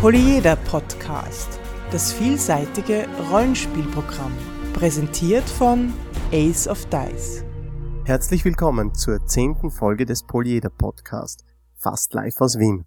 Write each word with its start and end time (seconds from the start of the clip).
Polyeder 0.00 0.54
Podcast, 0.54 1.58
das 1.90 2.12
vielseitige 2.12 3.08
Rollenspielprogramm, 3.32 4.32
präsentiert 4.72 5.42
von 5.42 5.92
Ace 6.30 6.68
of 6.68 6.86
Dice. 6.86 7.42
Herzlich 8.04 8.44
willkommen 8.44 8.94
zur 8.94 9.26
zehnten 9.26 9.72
Folge 9.72 10.06
des 10.06 10.22
Polyeder 10.24 10.70
Podcast, 10.70 11.44
fast 11.74 12.14
live 12.14 12.40
aus 12.40 12.60
Wien. 12.60 12.84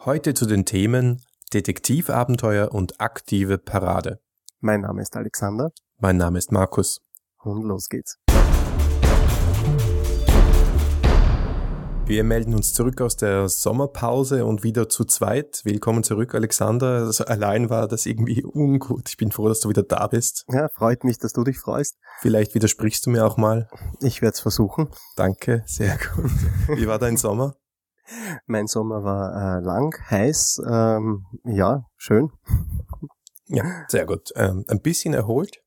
Heute 0.00 0.34
zu 0.34 0.46
den 0.46 0.64
Themen 0.64 1.22
Detektivabenteuer 1.54 2.74
und 2.74 3.00
aktive 3.00 3.58
Parade. 3.58 4.18
Mein 4.58 4.80
Name 4.80 5.02
ist 5.02 5.14
Alexander. 5.14 5.70
Mein 5.98 6.16
Name 6.16 6.38
ist 6.38 6.50
Markus. 6.50 7.02
Und 7.44 7.62
los 7.62 7.88
geht's. 7.88 8.18
Wir 12.06 12.22
melden 12.22 12.54
uns 12.54 12.72
zurück 12.72 13.00
aus 13.00 13.16
der 13.16 13.48
Sommerpause 13.48 14.46
und 14.46 14.62
wieder 14.62 14.88
zu 14.88 15.04
zweit. 15.04 15.62
Willkommen 15.64 16.04
zurück, 16.04 16.36
Alexander. 16.36 16.98
Also 16.98 17.24
allein 17.24 17.68
war 17.68 17.88
das 17.88 18.06
irgendwie 18.06 18.44
ungut. 18.44 19.08
Ich 19.08 19.16
bin 19.16 19.32
froh, 19.32 19.48
dass 19.48 19.58
du 19.58 19.70
wieder 19.70 19.82
da 19.82 20.06
bist. 20.06 20.44
Ja, 20.48 20.68
freut 20.68 21.02
mich, 21.02 21.18
dass 21.18 21.32
du 21.32 21.42
dich 21.42 21.58
freust. 21.58 21.98
Vielleicht 22.20 22.54
widersprichst 22.54 23.06
du 23.06 23.10
mir 23.10 23.26
auch 23.26 23.36
mal. 23.36 23.68
Ich 24.00 24.22
werde 24.22 24.34
es 24.34 24.40
versuchen. 24.40 24.88
Danke, 25.16 25.64
sehr 25.66 25.98
gut. 26.14 26.30
Wie 26.78 26.86
war 26.86 27.00
dein 27.00 27.16
Sommer? 27.16 27.56
Mein 28.46 28.68
Sommer 28.68 29.02
war 29.02 29.58
äh, 29.58 29.64
lang, 29.64 29.92
heiß, 30.08 30.62
ähm, 30.64 31.26
ja, 31.42 31.86
schön. 31.96 32.30
Ja, 33.46 33.64
sehr 33.88 34.06
gut. 34.06 34.30
Ähm, 34.36 34.64
ein 34.68 34.80
bisschen 34.80 35.12
erholt? 35.12 35.60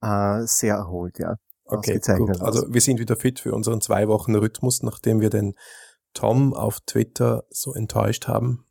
Äh, 0.00 0.46
sehr 0.46 0.76
erholt, 0.76 1.18
ja. 1.18 1.36
Okay, 1.78 2.00
gut. 2.18 2.40
Also 2.40 2.66
wir 2.72 2.80
sind 2.80 2.98
wieder 2.98 3.16
fit 3.16 3.40
für 3.40 3.52
unseren 3.52 3.80
zwei 3.80 4.08
Wochen 4.08 4.34
Rhythmus, 4.34 4.82
nachdem 4.82 5.20
wir 5.20 5.30
den 5.30 5.54
Tom 6.14 6.54
auf 6.54 6.80
Twitter 6.80 7.44
so 7.50 7.74
enttäuscht 7.74 8.28
haben. 8.28 8.64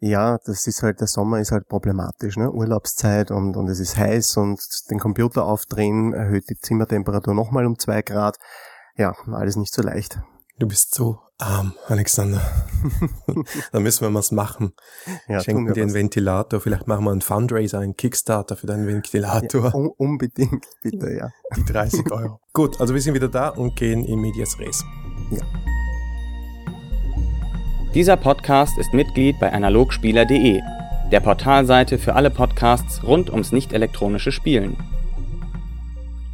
Ja, 0.00 0.38
das 0.44 0.66
ist 0.66 0.82
halt, 0.82 1.00
der 1.00 1.06
Sommer 1.06 1.40
ist 1.40 1.50
halt 1.50 1.68
problematisch, 1.68 2.36
ne? 2.36 2.50
Urlaubszeit 2.50 3.30
und, 3.30 3.56
und 3.56 3.68
es 3.68 3.80
ist 3.80 3.96
heiß 3.96 4.36
und 4.36 4.60
den 4.90 4.98
Computer 4.98 5.44
aufdrehen 5.44 6.12
erhöht 6.14 6.48
die 6.48 6.56
Zimmertemperatur 6.56 7.34
nochmal 7.34 7.66
um 7.66 7.78
zwei 7.78 8.02
Grad. 8.02 8.36
Ja, 8.96 9.14
alles 9.32 9.56
nicht 9.56 9.74
so 9.74 9.82
leicht. 9.82 10.20
Du 10.56 10.68
bist 10.68 10.94
so 10.94 11.18
arm, 11.38 11.74
Alexander. 11.88 12.40
da 13.72 13.80
müssen 13.80 14.02
wir 14.02 14.14
was 14.14 14.30
machen. 14.30 14.72
Ja, 15.26 15.40
Schenken 15.40 15.66
wir 15.66 15.74
dir 15.74 15.82
einen 15.82 15.94
Ventilator. 15.94 16.60
Vielleicht 16.60 16.86
machen 16.86 17.04
wir 17.04 17.10
einen 17.10 17.22
Fundraiser, 17.22 17.80
einen 17.80 17.96
Kickstarter 17.96 18.54
für 18.54 18.68
deinen 18.68 18.86
Ventilator. 18.86 19.64
Ja, 19.64 19.74
un 19.74 19.88
unbedingt, 19.88 20.64
bitte, 20.80 21.12
ja. 21.12 21.30
Die 21.56 21.64
30 21.64 22.08
Euro. 22.12 22.38
Gut, 22.52 22.80
also 22.80 22.94
wir 22.94 23.00
sind 23.00 23.14
wieder 23.14 23.28
da 23.28 23.48
und 23.48 23.74
gehen 23.74 24.04
in 24.04 24.20
Medias 24.20 24.56
Res. 24.60 24.84
Ja. 25.32 25.42
Dieser 27.92 28.16
Podcast 28.16 28.78
ist 28.78 28.94
Mitglied 28.94 29.40
bei 29.40 29.52
analogspieler.de, 29.52 30.60
der 31.10 31.20
Portalseite 31.20 31.98
für 31.98 32.14
alle 32.14 32.30
Podcasts 32.30 33.02
rund 33.02 33.28
ums 33.28 33.50
nicht-elektronische 33.50 34.30
Spielen. 34.30 34.76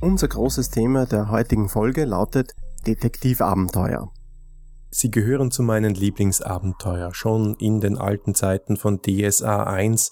Unser 0.03 0.29
großes 0.29 0.69
Thema 0.69 1.07
der 1.07 1.31
heutigen 1.31 1.71
Folge 1.71 2.05
lautet 2.05 2.55
Detektivabenteuer. 2.86 4.11
Sie 4.91 5.11
gehören 5.11 5.50
zu 5.50 5.62
meinen 5.62 5.95
Lieblingsabenteuer. 5.95 7.14
Schon 7.14 7.55
in 7.56 7.81
den 7.81 7.97
alten 7.97 8.34
Zeiten 8.34 8.77
von 8.77 9.00
DSA 9.03 9.64
1 9.64 10.11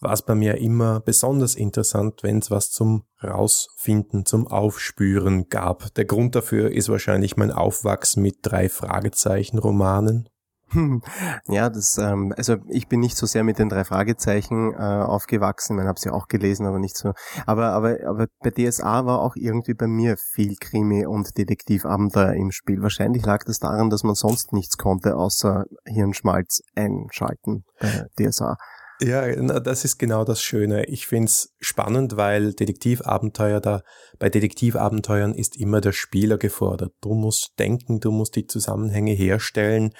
war 0.00 0.12
es 0.12 0.22
bei 0.22 0.34
mir 0.34 0.58
immer 0.58 1.00
besonders 1.00 1.54
interessant, 1.54 2.22
wenn 2.22 2.38
es 2.38 2.50
was 2.50 2.70
zum 2.70 3.04
Rausfinden, 3.22 4.26
zum 4.26 4.46
Aufspüren 4.46 5.48
gab. 5.48 5.94
Der 5.94 6.04
Grund 6.04 6.34
dafür 6.34 6.70
ist 6.72 6.88
wahrscheinlich 6.88 7.36
mein 7.36 7.50
Aufwachsen 7.50 8.22
mit 8.22 8.38
drei 8.42 8.68
Fragezeichen 8.68 9.58
Romanen. 9.58 10.28
Ja, 11.48 11.70
das, 11.70 11.98
ähm, 11.98 12.34
also 12.36 12.56
ich 12.68 12.88
bin 12.88 13.00
nicht 13.00 13.16
so 13.16 13.26
sehr 13.26 13.44
mit 13.44 13.58
den 13.58 13.68
drei 13.68 13.84
Fragezeichen 13.84 14.74
äh, 14.74 14.76
aufgewachsen, 14.76 15.78
ich 15.78 15.86
habe 15.86 15.98
sie 15.98 16.10
auch 16.10 16.28
gelesen, 16.28 16.66
aber 16.66 16.78
nicht 16.78 16.96
so. 16.96 17.12
Aber, 17.46 17.70
aber, 17.70 17.96
aber 18.06 18.26
bei 18.40 18.50
DSA 18.50 19.06
war 19.06 19.20
auch 19.20 19.36
irgendwie 19.36 19.74
bei 19.74 19.86
mir 19.86 20.16
viel 20.16 20.56
Krimi 20.60 21.06
und 21.06 21.36
Detektivabenteuer 21.38 22.34
im 22.34 22.50
Spiel. 22.50 22.82
Wahrscheinlich 22.82 23.24
lag 23.24 23.44
das 23.44 23.58
daran, 23.58 23.90
dass 23.90 24.02
man 24.02 24.14
sonst 24.14 24.52
nichts 24.52 24.76
konnte, 24.76 25.16
außer 25.16 25.64
Hirnschmalz 25.86 26.60
einschalten 26.74 27.64
bei 27.80 28.06
DSA. 28.18 28.56
Ja, 29.00 29.30
das 29.60 29.84
ist 29.84 29.98
genau 29.98 30.24
das 30.24 30.42
Schöne. 30.42 30.86
Ich 30.86 31.06
find's 31.06 31.54
spannend, 31.60 32.16
weil 32.16 32.52
Detektivabenteuer 32.52 33.60
da, 33.60 33.82
bei 34.18 34.28
Detektivabenteuern 34.28 35.34
ist 35.34 35.56
immer 35.56 35.80
der 35.80 35.92
Spieler 35.92 36.36
gefordert. 36.36 36.92
Du 37.00 37.14
musst 37.14 37.52
denken, 37.60 38.00
du 38.00 38.10
musst 38.10 38.34
die 38.34 38.46
Zusammenhänge 38.46 39.12
herstellen. 39.12 39.92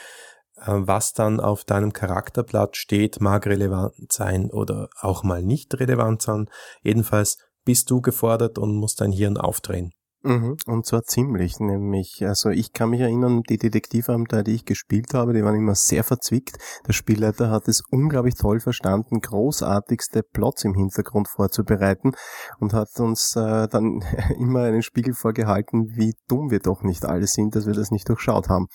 Äh, 0.60 0.86
was 0.86 1.12
dann 1.12 1.41
auf 1.41 1.64
deinem 1.64 1.92
Charakterblatt 1.92 2.76
steht, 2.76 3.20
mag 3.20 3.46
relevant 3.46 4.12
sein 4.12 4.50
oder 4.50 4.88
auch 5.00 5.22
mal 5.22 5.42
nicht 5.42 5.78
relevant 5.78 6.22
sein. 6.22 6.46
Jedenfalls 6.82 7.38
bist 7.64 7.91
du 7.91 8.00
gefordert 8.00 8.58
und 8.58 8.76
musst 8.76 9.00
dein 9.00 9.12
Hirn 9.12 9.36
aufdrehen. 9.36 9.92
Mhm, 10.22 10.56
und 10.66 10.84
zwar 10.84 11.04
ziemlich, 11.04 11.60
nämlich, 11.60 12.26
also 12.26 12.50
ich 12.50 12.72
kann 12.72 12.91
mich 12.91 13.00
erinnern, 13.00 13.42
die 13.48 13.56
Detektivabenteuer, 13.56 14.42
die 14.42 14.56
ich 14.56 14.64
gespielt 14.64 15.14
habe, 15.14 15.32
die 15.32 15.44
waren 15.44 15.54
immer 15.54 15.76
sehr 15.76 16.02
verzwickt. 16.02 16.58
Der 16.88 16.92
Spielleiter 16.92 17.50
hat 17.50 17.69
es 17.69 17.84
unglaublich 17.88 18.34
toll 18.34 18.58
verstanden, 18.58 19.20
großartigste 19.20 20.25
Plots 20.25 20.64
im 20.64 20.75
Hintergrund 20.75 21.28
vorzubereiten 21.28 22.12
und 22.58 22.72
hat 22.72 22.98
uns 22.98 23.36
äh, 23.36 23.69
dann 23.69 24.04
immer 24.38 24.62
einen 24.62 24.82
Spiegel 24.82 25.14
vorgehalten, 25.14 25.86
wie 25.94 26.14
dumm 26.26 26.50
wir 26.50 26.58
doch 26.58 26.82
nicht 26.82 27.04
alle 27.04 27.28
sind, 27.28 27.54
dass 27.54 27.66
wir 27.66 27.75
das 27.75 27.92
nicht 27.92 28.08
durchschaut 28.08 28.48
haben. 28.48 28.66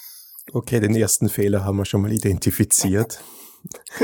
Okay, 0.51 0.79
den 0.79 0.95
ersten 0.95 1.29
Fehler 1.29 1.63
haben 1.63 1.77
wir 1.77 1.85
schon 1.85 2.01
mal 2.01 2.11
identifiziert. 2.11 3.23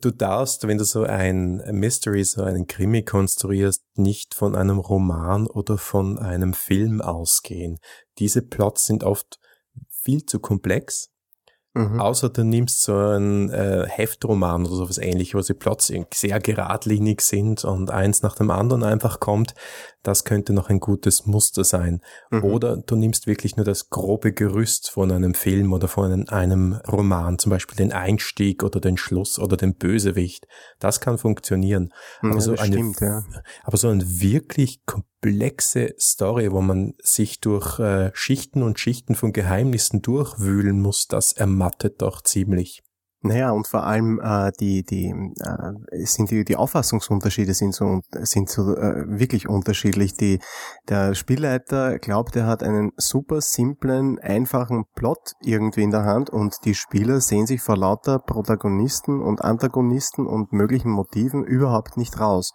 Du 0.00 0.10
darfst, 0.10 0.66
wenn 0.66 0.78
du 0.78 0.84
so 0.84 1.02
ein 1.02 1.56
Mystery, 1.70 2.24
so 2.24 2.42
einen 2.42 2.66
Krimi 2.66 3.04
konstruierst, 3.04 3.84
nicht 3.96 4.34
von 4.34 4.54
einem 4.54 4.78
Roman 4.78 5.46
oder 5.46 5.76
von 5.76 6.18
einem 6.18 6.54
Film 6.54 7.02
ausgehen. 7.02 7.78
Diese 8.18 8.40
Plots 8.40 8.86
sind 8.86 9.04
oft 9.04 9.38
viel 9.90 10.24
zu 10.24 10.40
komplex 10.40 11.10
Mhm. 11.74 12.00
Außer 12.00 12.28
du 12.28 12.44
nimmst 12.44 12.82
so 12.82 12.96
einen 12.96 13.50
äh, 13.50 13.86
Heftroman 13.88 14.64
oder 14.64 14.76
sowas 14.76 14.98
ähnliches, 14.98 15.34
wo 15.34 15.42
sie 15.42 15.54
plötzlich 15.54 16.06
sehr 16.14 16.38
geradlinig 16.38 17.20
sind 17.20 17.64
und 17.64 17.90
eins 17.90 18.22
nach 18.22 18.36
dem 18.36 18.50
anderen 18.50 18.84
einfach 18.84 19.18
kommt, 19.18 19.54
das 20.04 20.24
könnte 20.24 20.52
noch 20.52 20.68
ein 20.68 20.78
gutes 20.80 21.26
Muster 21.26 21.64
sein. 21.64 22.00
Mhm. 22.30 22.44
Oder 22.44 22.76
du 22.76 22.94
nimmst 22.94 23.26
wirklich 23.26 23.56
nur 23.56 23.64
das 23.64 23.90
grobe 23.90 24.32
Gerüst 24.32 24.90
von 24.90 25.10
einem 25.10 25.34
Film 25.34 25.72
oder 25.72 25.88
von 25.88 26.28
einem 26.28 26.74
Roman, 26.86 27.38
zum 27.38 27.50
Beispiel 27.50 27.76
den 27.76 27.92
Einstieg 27.92 28.62
oder 28.62 28.80
den 28.80 28.96
Schluss 28.96 29.38
oder 29.38 29.56
den 29.56 29.74
Bösewicht. 29.74 30.46
Das 30.78 31.00
kann 31.00 31.18
funktionieren. 31.18 31.92
Mhm, 32.22 32.32
aber, 32.32 32.40
so 32.40 32.52
eine, 32.52 32.72
stimmt, 32.72 33.00
ja. 33.00 33.24
aber 33.64 33.76
so 33.78 33.88
ein 33.88 34.20
wirklich 34.20 34.84
komplexe 34.84 35.94
Story, 35.98 36.52
wo 36.52 36.60
man 36.60 36.92
sich 37.02 37.40
durch 37.40 37.78
äh, 37.80 38.10
Schichten 38.12 38.62
und 38.62 38.78
Schichten 38.78 39.14
von 39.14 39.32
Geheimnissen 39.32 40.02
durchwühlen 40.02 40.82
muss, 40.82 41.08
das 41.08 41.32
ermattet 41.64 42.02
doch 42.02 42.22
ziemlich. 42.22 42.82
Naja, 43.26 43.52
und 43.52 43.66
vor 43.66 43.84
allem 43.84 44.20
äh, 44.22 44.52
die, 44.60 44.82
die, 44.82 45.06
äh, 45.06 46.04
sind 46.04 46.30
die, 46.30 46.44
die 46.44 46.56
Auffassungsunterschiede 46.56 47.54
sind 47.54 47.74
so, 47.74 48.00
sind 48.10 48.50
so 48.50 48.76
äh, 48.76 49.18
wirklich 49.18 49.48
unterschiedlich. 49.48 50.12
Die, 50.12 50.40
der 50.90 51.14
Spielleiter 51.14 51.98
glaubt, 51.98 52.36
er 52.36 52.46
hat 52.46 52.62
einen 52.62 52.90
super 52.98 53.40
simplen, 53.40 54.18
einfachen 54.18 54.84
Plot 54.94 55.32
irgendwie 55.40 55.84
in 55.84 55.90
der 55.90 56.04
Hand 56.04 56.28
und 56.28 56.54
die 56.66 56.74
Spieler 56.74 57.22
sehen 57.22 57.46
sich 57.46 57.62
vor 57.62 57.78
lauter 57.78 58.18
Protagonisten 58.18 59.22
und 59.22 59.40
Antagonisten 59.40 60.26
und 60.26 60.52
möglichen 60.52 60.90
Motiven 60.90 61.44
überhaupt 61.44 61.96
nicht 61.96 62.20
raus. 62.20 62.52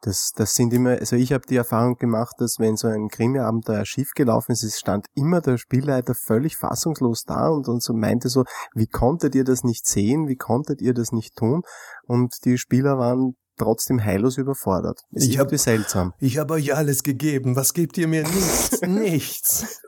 Das, 0.00 0.30
das 0.36 0.54
sind 0.54 0.72
immer, 0.72 0.90
also 0.90 1.16
ich 1.16 1.32
habe 1.32 1.44
die 1.48 1.56
Erfahrung 1.56 1.96
gemacht, 1.96 2.36
dass 2.38 2.56
wenn 2.58 2.76
so 2.76 2.86
ein 2.86 3.08
Krimiabenteuer 3.08 3.84
schief 3.84 4.12
gelaufen 4.14 4.52
ist, 4.52 4.62
es 4.62 4.78
stand 4.78 5.06
immer 5.14 5.40
der 5.40 5.58
Spielleiter 5.58 6.14
völlig 6.14 6.56
fassungslos 6.56 7.24
da 7.24 7.48
und, 7.48 7.66
und 7.68 7.82
so 7.82 7.94
meinte 7.94 8.28
so, 8.28 8.44
wie 8.74 8.86
konntet 8.86 9.34
ihr 9.34 9.44
das 9.44 9.64
nicht 9.64 9.88
sehen, 9.88 10.28
wie 10.28 10.36
konntet 10.36 10.80
ihr 10.80 10.94
das 10.94 11.10
nicht 11.10 11.34
tun? 11.34 11.62
Und 12.04 12.32
die 12.44 12.58
Spieler 12.58 12.98
waren 12.98 13.34
trotzdem 13.58 14.02
heillos 14.02 14.38
überfordert. 14.38 15.00
Es 15.10 15.26
ich 15.26 15.38
habe 15.38 15.58
seltsam. 15.58 16.14
Ich 16.20 16.38
habe 16.38 16.54
euch 16.54 16.74
alles 16.74 17.02
gegeben. 17.02 17.56
Was 17.56 17.74
gebt 17.74 17.98
ihr 17.98 18.06
mir? 18.06 18.22
Nichts. 18.22 18.80
nichts. 18.86 19.82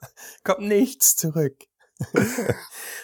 Kommt 0.45 0.67
nichts 0.67 1.15
zurück. 1.15 1.55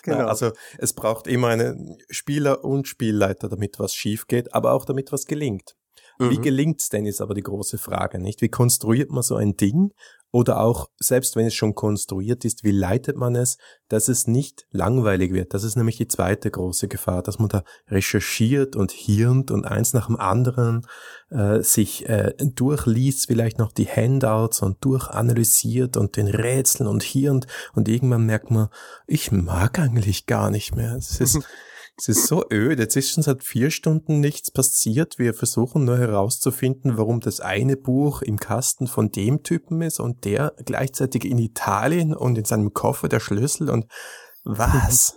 genau. 0.03 0.27
Also 0.27 0.53
es 0.79 0.93
braucht 0.93 1.27
immer 1.27 1.49
einen 1.49 1.99
Spieler 2.11 2.65
und 2.65 2.89
Spielleiter, 2.89 3.49
damit 3.49 3.79
was 3.79 3.95
schief 3.95 4.27
geht, 4.27 4.55
aber 4.55 4.73
auch 4.73 4.85
damit 4.85 5.13
was 5.13 5.27
gelingt. 5.27 5.77
Mhm. 6.19 6.31
Wie 6.31 6.39
gelingt's 6.39 6.89
denn, 6.89 7.07
ist 7.07 7.21
aber 7.21 7.35
die 7.35 7.43
große 7.43 7.79
Frage, 7.79 8.19
nicht? 8.19 8.41
Wie 8.41 8.49
konstruiert 8.49 9.11
man 9.11 9.23
so 9.23 9.37
ein 9.37 9.57
Ding? 9.57 9.93
Oder 10.33 10.61
auch, 10.61 10.91
selbst 10.99 11.35
wenn 11.37 11.47
es 11.47 11.55
schon 11.55 11.75
konstruiert 11.75 12.45
ist, 12.45 12.63
wie 12.63 12.73
leitet 12.73 13.17
man 13.17 13.35
es, 13.37 13.57
dass 13.89 14.09
es 14.09 14.27
nicht 14.27 14.67
langweilig 14.71 15.33
wird? 15.33 15.55
Das 15.55 15.65
ist 15.65 15.77
nämlich 15.77 15.97
die 15.97 16.09
zweite 16.09 16.51
große 16.51 16.89
Gefahr, 16.89 17.23
dass 17.23 17.39
man 17.39 17.49
da 17.49 17.63
recherchiert 17.89 18.77
und 18.77 18.93
hirnt 18.93 19.51
und 19.51 19.65
eins 19.65 19.95
nach 19.95 20.09
dem 20.09 20.17
anderen 20.17 20.87
äh, 21.31 21.63
sich 21.63 22.07
äh, 22.09 22.35
durchliest, 22.39 23.29
vielleicht 23.29 23.59
noch 23.59 23.73
die 23.73 23.87
Handouts 23.87 24.61
und 24.61 24.85
durchanalysiert 24.85 25.97
und 25.97 26.17
den 26.17 26.27
Rätseln 26.27 26.87
und 26.87 27.03
hirnt 27.03 27.47
und 27.73 27.89
irgendwann 27.89 28.27
merkt 28.27 28.51
man, 28.51 28.69
ich 29.07 29.33
mag 29.33 29.79
eigentlich 29.79 30.27
gar 30.27 30.51
nicht 30.51 30.75
mehr. 30.77 30.97
Es 30.97 31.19
ist 31.19 31.41
Es 31.99 32.09
ist 32.09 32.27
so 32.27 32.45
öd. 32.51 32.79
Jetzt 32.79 32.95
ist 32.97 33.11
schon 33.11 33.23
seit 33.23 33.43
vier 33.43 33.71
Stunden 33.71 34.21
nichts 34.21 34.51
passiert. 34.51 35.19
Wir 35.19 35.33
versuchen 35.33 35.87
nur 35.87 35.97
herauszufinden, 35.97 36.99
warum 36.99 37.21
das 37.21 37.41
eine 37.41 37.77
Buch 37.77 38.21
im 38.21 38.39
Kasten 38.39 38.87
von 38.87 39.11
dem 39.11 39.43
Typen 39.43 39.81
ist 39.81 39.99
und 39.99 40.27
der 40.27 40.53
gleichzeitig 40.65 41.25
in 41.25 41.39
Italien 41.39 42.15
und 42.15 42.37
in 42.37 42.45
seinem 42.45 42.75
Koffer 42.75 43.09
der 43.09 43.21
Schlüssel 43.21 43.71
und 43.71 43.87
was? 44.45 45.17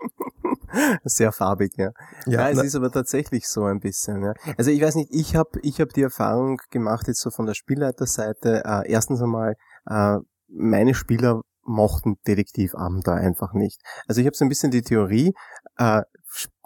Sehr 1.04 1.30
farbig, 1.30 1.72
ja. 1.76 1.90
Ja, 2.26 2.48
ja 2.48 2.50
es 2.50 2.62
ist 2.62 2.74
aber 2.74 2.90
tatsächlich 2.90 3.48
so 3.48 3.64
ein 3.64 3.78
bisschen. 3.78 4.22
Ja. 4.24 4.34
Also 4.58 4.72
ich 4.72 4.82
weiß 4.82 4.96
nicht, 4.96 5.10
ich 5.12 5.36
habe 5.36 5.60
ich 5.62 5.80
hab 5.80 5.92
die 5.92 6.02
Erfahrung 6.02 6.58
gemacht 6.70 7.06
jetzt 7.06 7.20
so 7.20 7.30
von 7.30 7.46
der 7.46 7.54
Spielleiterseite. 7.54 8.64
Äh, 8.64 8.90
erstens 8.90 9.22
einmal, 9.22 9.54
äh, 9.88 10.16
meine 10.48 10.94
Spieler 10.94 11.42
mochten 11.66 12.16
Detektivabenteuer 12.26 13.16
einfach 13.16 13.52
nicht. 13.52 13.80
Also 14.06 14.20
ich 14.20 14.26
habe 14.26 14.36
so 14.36 14.44
ein 14.44 14.48
bisschen 14.48 14.70
die 14.70 14.82
Theorie, 14.82 15.32
äh, 15.78 16.02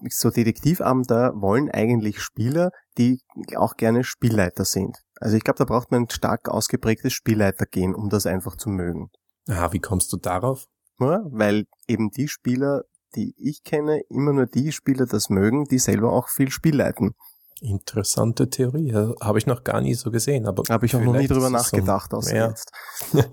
so 0.09 0.31
Detektivabenteuer 0.31 1.33
wollen 1.41 1.71
eigentlich 1.71 2.21
Spieler, 2.21 2.71
die 2.99 3.21
auch 3.57 3.77
gerne 3.77 4.05
Spielleiter 4.05 4.65
sind. 4.65 4.97
Also 5.17 5.37
ich 5.37 5.45
glaube, 5.45 5.59
da 5.59 5.65
braucht 5.65 5.91
man 5.91 6.05
ein 6.05 6.11
stark 6.11 6.49
ausgeprägtes 6.49 7.13
Spielleitergehen, 7.13 7.95
um 7.95 8.09
das 8.09 8.27
einfach 8.27 8.57
zu 8.57 8.71
mögen. 8.71 9.11
Ah, 9.49 9.73
wie 9.73 9.79
kommst 9.79 10.13
du 10.13 10.17
darauf? 10.17 10.65
Ja, 10.99 11.21
weil 11.31 11.65
eben 11.87 12.11
die 12.11 12.29
Spieler, 12.29 12.83
die 13.15 13.35
ich 13.37 13.63
kenne, 13.63 14.01
immer 14.09 14.33
nur 14.33 14.47
die 14.47 14.73
Spieler 14.73 15.07
das 15.07 15.29
mögen, 15.29 15.65
die 15.65 15.79
selber 15.79 16.13
auch 16.13 16.29
viel 16.29 16.51
Spiel 16.51 16.77
leiten. 16.77 17.15
Interessante 17.61 18.49
Theorie, 18.49 18.95
habe 18.95 19.39
ich 19.39 19.47
noch 19.47 19.65
gar 19.65 19.81
nie 19.81 19.95
so 19.95 20.11
gesehen. 20.11 20.47
Aber 20.47 20.63
habe 20.69 20.87
ich 20.87 20.97
auch 20.97 21.01
noch 21.01 21.15
nie 21.15 21.29
drüber 21.29 21.51
nachgedacht, 21.51 22.15
außer 22.15 22.35
ja. 22.35 22.49
jetzt. 22.49 22.73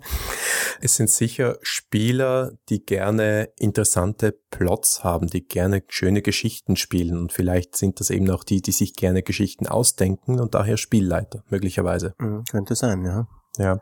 es 0.81 0.95
sind 0.95 1.09
sicher 1.09 1.57
Spieler, 1.61 2.51
die 2.69 2.83
gerne 2.83 3.49
interessante 3.57 4.37
Plots 4.51 5.03
haben, 5.03 5.27
die 5.27 5.47
gerne 5.47 5.83
schöne 5.87 6.21
Geschichten 6.21 6.75
spielen 6.75 7.17
und 7.17 7.31
vielleicht 7.31 7.77
sind 7.77 7.99
das 7.99 8.09
eben 8.09 8.29
auch 8.29 8.43
die, 8.43 8.61
die 8.61 8.71
sich 8.71 8.95
gerne 8.95 9.23
Geschichten 9.23 9.67
ausdenken 9.67 10.39
und 10.39 10.55
daher 10.55 10.77
Spielleiter 10.77 11.43
möglicherweise. 11.49 12.13
Mhm, 12.19 12.43
könnte 12.51 12.75
sein, 12.75 13.05
ja. 13.05 13.27
Ja, 13.57 13.79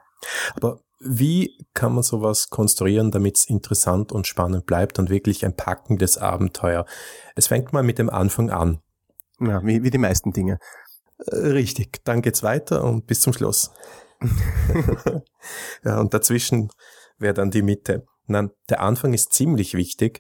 aber 0.56 0.80
wie 1.00 1.58
kann 1.74 1.94
man 1.94 2.04
sowas 2.04 2.50
konstruieren, 2.50 3.12
damit 3.12 3.38
es 3.38 3.46
interessant 3.46 4.12
und 4.12 4.28
spannend 4.28 4.66
bleibt 4.66 4.98
und 4.98 5.10
wirklich 5.10 5.46
ein 5.46 5.56
packendes 5.56 6.18
Abenteuer? 6.18 6.86
Es 7.36 7.48
fängt 7.48 7.74
mal 7.74 7.84
mit 7.84 8.00
dem 8.00 8.10
Anfang 8.10 8.50
an. 8.50 8.80
Ja, 9.40 9.64
wie, 9.66 9.84
wie 9.84 9.90
die 9.90 9.98
meisten 9.98 10.32
Dinge. 10.32 10.60
Äh, 11.18 11.36
richtig, 11.36 12.04
dann 12.04 12.22
geht's 12.22 12.44
weiter 12.44 12.84
und 12.84 13.08
bis 13.08 13.22
zum 13.22 13.34
Schluss. 13.34 13.72
ja, 15.84 16.00
und 16.00 16.14
dazwischen 16.14 16.70
wäre 17.18 17.34
dann 17.34 17.52
die 17.52 17.62
Mitte. 17.62 18.06
Nein, 18.28 18.52
der 18.70 18.82
Anfang 18.82 19.14
ist 19.14 19.34
ziemlich 19.34 19.76
wichtig, 19.76 20.20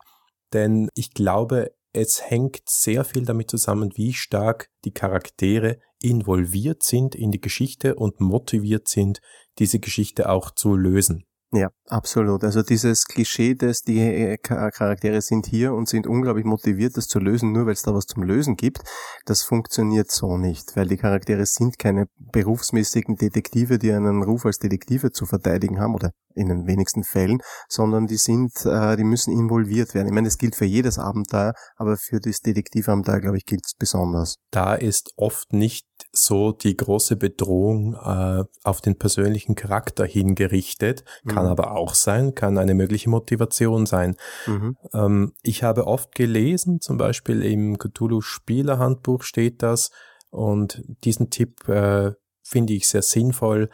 denn 0.53 0.89
ich 0.95 1.12
glaube, 1.12 1.71
es 1.91 2.29
hängt 2.29 2.62
sehr 2.69 3.06
viel 3.06 3.25
damit 3.25 3.50
zusammen, 3.50 3.91
wie 3.95 4.13
stark 4.13 4.69
die 4.83 4.91
Charaktere 4.91 5.79
involviert 6.00 6.83
sind 6.83 7.15
in 7.15 7.31
die 7.31 7.39
Geschichte 7.39 7.95
und 7.95 8.19
motiviert 8.19 8.88
sind, 8.88 9.21
diese 9.59 9.79
Geschichte 9.79 10.29
auch 10.29 10.51
zu 10.51 10.75
lösen. 10.75 11.25
Ja, 11.51 11.69
absolut. 11.88 12.44
Also 12.44 12.63
dieses 12.63 13.06
Klischee, 13.06 13.56
dass 13.56 13.81
die 13.81 14.00
äh, 14.00 14.38
Charaktere 14.38 15.21
sind 15.21 15.45
hier 15.45 15.74
und 15.74 15.88
sind 15.88 16.07
unglaublich 16.07 16.44
motiviert, 16.44 16.97
das 16.97 17.07
zu 17.07 17.19
lösen, 17.19 17.51
nur 17.51 17.65
weil 17.65 17.74
es 17.74 17.83
da 17.83 17.94
was 17.94 18.07
zum 18.07 18.24
Lösen 18.24 18.56
gibt, 18.56 18.80
das 19.25 19.44
funktioniert 19.44 20.12
so 20.12 20.38
nicht, 20.38 20.75
weil 20.75 20.88
die 20.88 20.97
Charaktere 20.97 21.45
sind 21.45 21.80
keine 21.80 22.07
berufsmäßigen 22.18 23.15
Detektive, 23.15 23.77
die 23.77 23.94
einen 23.94 24.24
Ruf 24.24 24.45
als 24.45 24.57
Detektive 24.57 25.12
zu 25.12 25.25
verteidigen 25.25 25.80
haben 25.80 25.95
oder 25.95 26.12
in 26.33 26.50
den 26.50 26.68
wenigsten 26.68 27.03
Fällen, 27.03 27.39
sondern 27.69 28.07
die 28.07 28.18
sind, 28.18 28.51
äh, 28.65 28.98
die 28.98 29.06
müssen 29.06 29.31
involviert 29.31 29.94
werden. 29.94 30.07
Ich 30.07 30.13
meine, 30.13 30.27
das 30.27 30.38
gilt 30.38 30.56
für 30.56 30.65
jedes 30.65 31.00
Abenteuer, 31.00 31.53
aber 31.77 31.95
für 31.95 32.19
das 32.19 32.39
Detektivabenteuer, 32.39 33.21
glaube 33.21 33.38
ich, 33.38 33.45
gilt 33.45 33.65
es 33.65 33.74
besonders. 33.77 34.36
Da 34.51 34.75
ist 34.75 35.12
oft 35.15 35.53
nicht 35.53 35.86
so 36.12 36.51
die 36.51 36.75
große 36.75 37.15
Bedrohung 37.15 37.94
äh, 37.94 38.44
auf 38.63 38.81
den 38.81 38.97
persönlichen 38.97 39.56
Charakter 39.56 40.06
hingerichtet, 40.06 41.03
kann 41.27 41.45
mhm. 41.45 41.51
aber 41.51 41.71
auch 41.75 41.94
sein, 41.94 42.36
kann 42.36 42.57
eine 42.57 42.74
mögliche 42.74 43.09
Motivation 43.09 43.86
sein. 43.86 44.15
Mhm. 44.45 44.77
Ähm, 44.94 45.33
ich 45.42 45.63
habe 45.63 45.88
oft 45.88 46.15
gelesen, 46.15 46.80
zum 46.81 46.97
Beispiel 46.97 47.44
im 47.44 47.77
Cthulhu 47.77 48.21
Spielerhandbuch 48.21 49.24
steht 49.24 49.62
das, 49.62 49.92
und 50.36 50.83
diesen 51.06 51.30
Tipp 51.30 51.68
äh, 51.69 52.12
finde 52.44 52.74
ich 52.74 52.89
sehr 52.89 53.01
sinnvoll, 53.01 53.69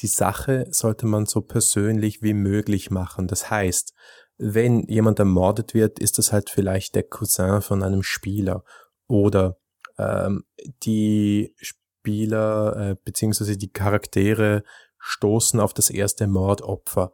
die 0.00 0.06
Sache 0.06 0.66
sollte 0.70 1.04
man 1.04 1.26
so 1.26 1.42
persönlich 1.42 2.22
wie 2.22 2.32
möglich 2.32 2.90
machen. 2.90 3.26
Das 3.26 3.50
heißt, 3.50 3.92
wenn 4.38 4.86
jemand 4.88 5.18
ermordet 5.18 5.74
wird, 5.74 5.98
ist 5.98 6.16
das 6.16 6.32
halt 6.32 6.48
vielleicht 6.48 6.94
der 6.94 7.02
Cousin 7.02 7.60
von 7.60 7.82
einem 7.82 8.02
Spieler 8.02 8.64
oder 9.06 9.58
ähm, 10.00 10.44
die 10.82 11.54
Spieler 11.58 12.76
äh, 12.76 12.96
beziehungsweise 13.04 13.56
die 13.56 13.72
Charaktere 13.72 14.64
stoßen 14.98 15.60
auf 15.60 15.74
das 15.74 15.90
erste 15.90 16.26
Mordopfer. 16.26 17.12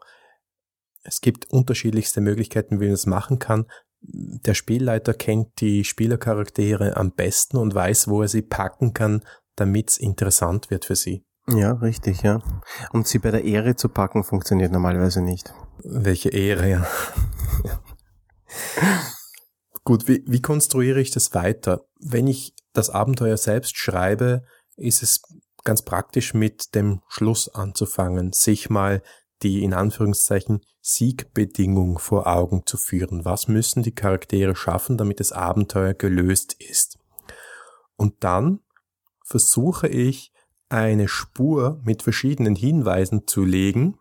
Es 1.02 1.20
gibt 1.20 1.50
unterschiedlichste 1.50 2.20
Möglichkeiten, 2.20 2.80
wie 2.80 2.86
man 2.86 2.92
das 2.92 3.06
machen 3.06 3.38
kann. 3.38 3.66
Der 4.00 4.54
Spielleiter 4.54 5.14
kennt 5.14 5.60
die 5.60 5.84
Spielercharaktere 5.84 6.96
am 6.96 7.12
besten 7.12 7.56
und 7.56 7.74
weiß, 7.74 8.08
wo 8.08 8.22
er 8.22 8.28
sie 8.28 8.42
packen 8.42 8.92
kann, 8.92 9.22
damit 9.56 9.90
es 9.90 9.98
interessant 9.98 10.70
wird 10.70 10.84
für 10.84 10.96
sie. 10.96 11.24
Ja, 11.48 11.72
richtig, 11.72 12.22
ja. 12.22 12.42
Und 12.92 13.06
sie 13.06 13.20
bei 13.20 13.30
der 13.30 13.44
Ehre 13.44 13.76
zu 13.76 13.88
packen 13.88 14.24
funktioniert 14.24 14.72
normalerweise 14.72 15.22
nicht. 15.22 15.54
Welche 15.84 16.30
Ehre, 16.30 16.68
ja. 16.68 16.86
Gut, 19.84 20.08
wie, 20.08 20.24
wie 20.26 20.42
konstruiere 20.42 21.00
ich 21.00 21.12
das 21.12 21.32
weiter? 21.34 21.86
Wenn 22.00 22.26
ich 22.26 22.54
das 22.76 22.90
Abenteuer 22.90 23.36
selbst 23.36 23.76
schreibe, 23.76 24.44
ist 24.76 25.02
es 25.02 25.22
ganz 25.64 25.82
praktisch 25.82 26.34
mit 26.34 26.74
dem 26.74 27.00
Schluss 27.08 27.48
anzufangen, 27.48 28.32
sich 28.32 28.70
mal 28.70 29.02
die 29.42 29.62
in 29.62 29.74
Anführungszeichen 29.74 30.60
Siegbedingung 30.80 31.98
vor 31.98 32.26
Augen 32.26 32.62
zu 32.64 32.76
führen. 32.76 33.24
Was 33.24 33.48
müssen 33.48 33.82
die 33.82 33.94
Charaktere 33.94 34.54
schaffen, 34.54 34.96
damit 34.96 35.20
das 35.20 35.32
Abenteuer 35.32 35.94
gelöst 35.94 36.54
ist? 36.60 36.98
Und 37.96 38.14
dann 38.20 38.60
versuche 39.24 39.88
ich 39.88 40.32
eine 40.68 41.08
Spur 41.08 41.80
mit 41.84 42.02
verschiedenen 42.02 42.54
Hinweisen 42.54 43.26
zu 43.26 43.44
legen, 43.44 43.98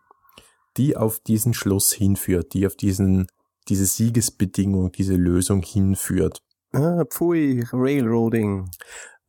die 0.78 0.96
auf 0.96 1.20
diesen 1.20 1.54
Schluss 1.54 1.92
hinführt, 1.92 2.54
die 2.54 2.68
auf 2.68 2.76
diesen, 2.76 3.28
diese 3.68 3.86
Siegesbedingung, 3.86 4.92
diese 4.92 5.16
Lösung 5.16 5.64
hinführt. 5.64 6.42
Ah, 6.76 7.04
pfui, 7.06 7.64
Railroading. 7.72 8.70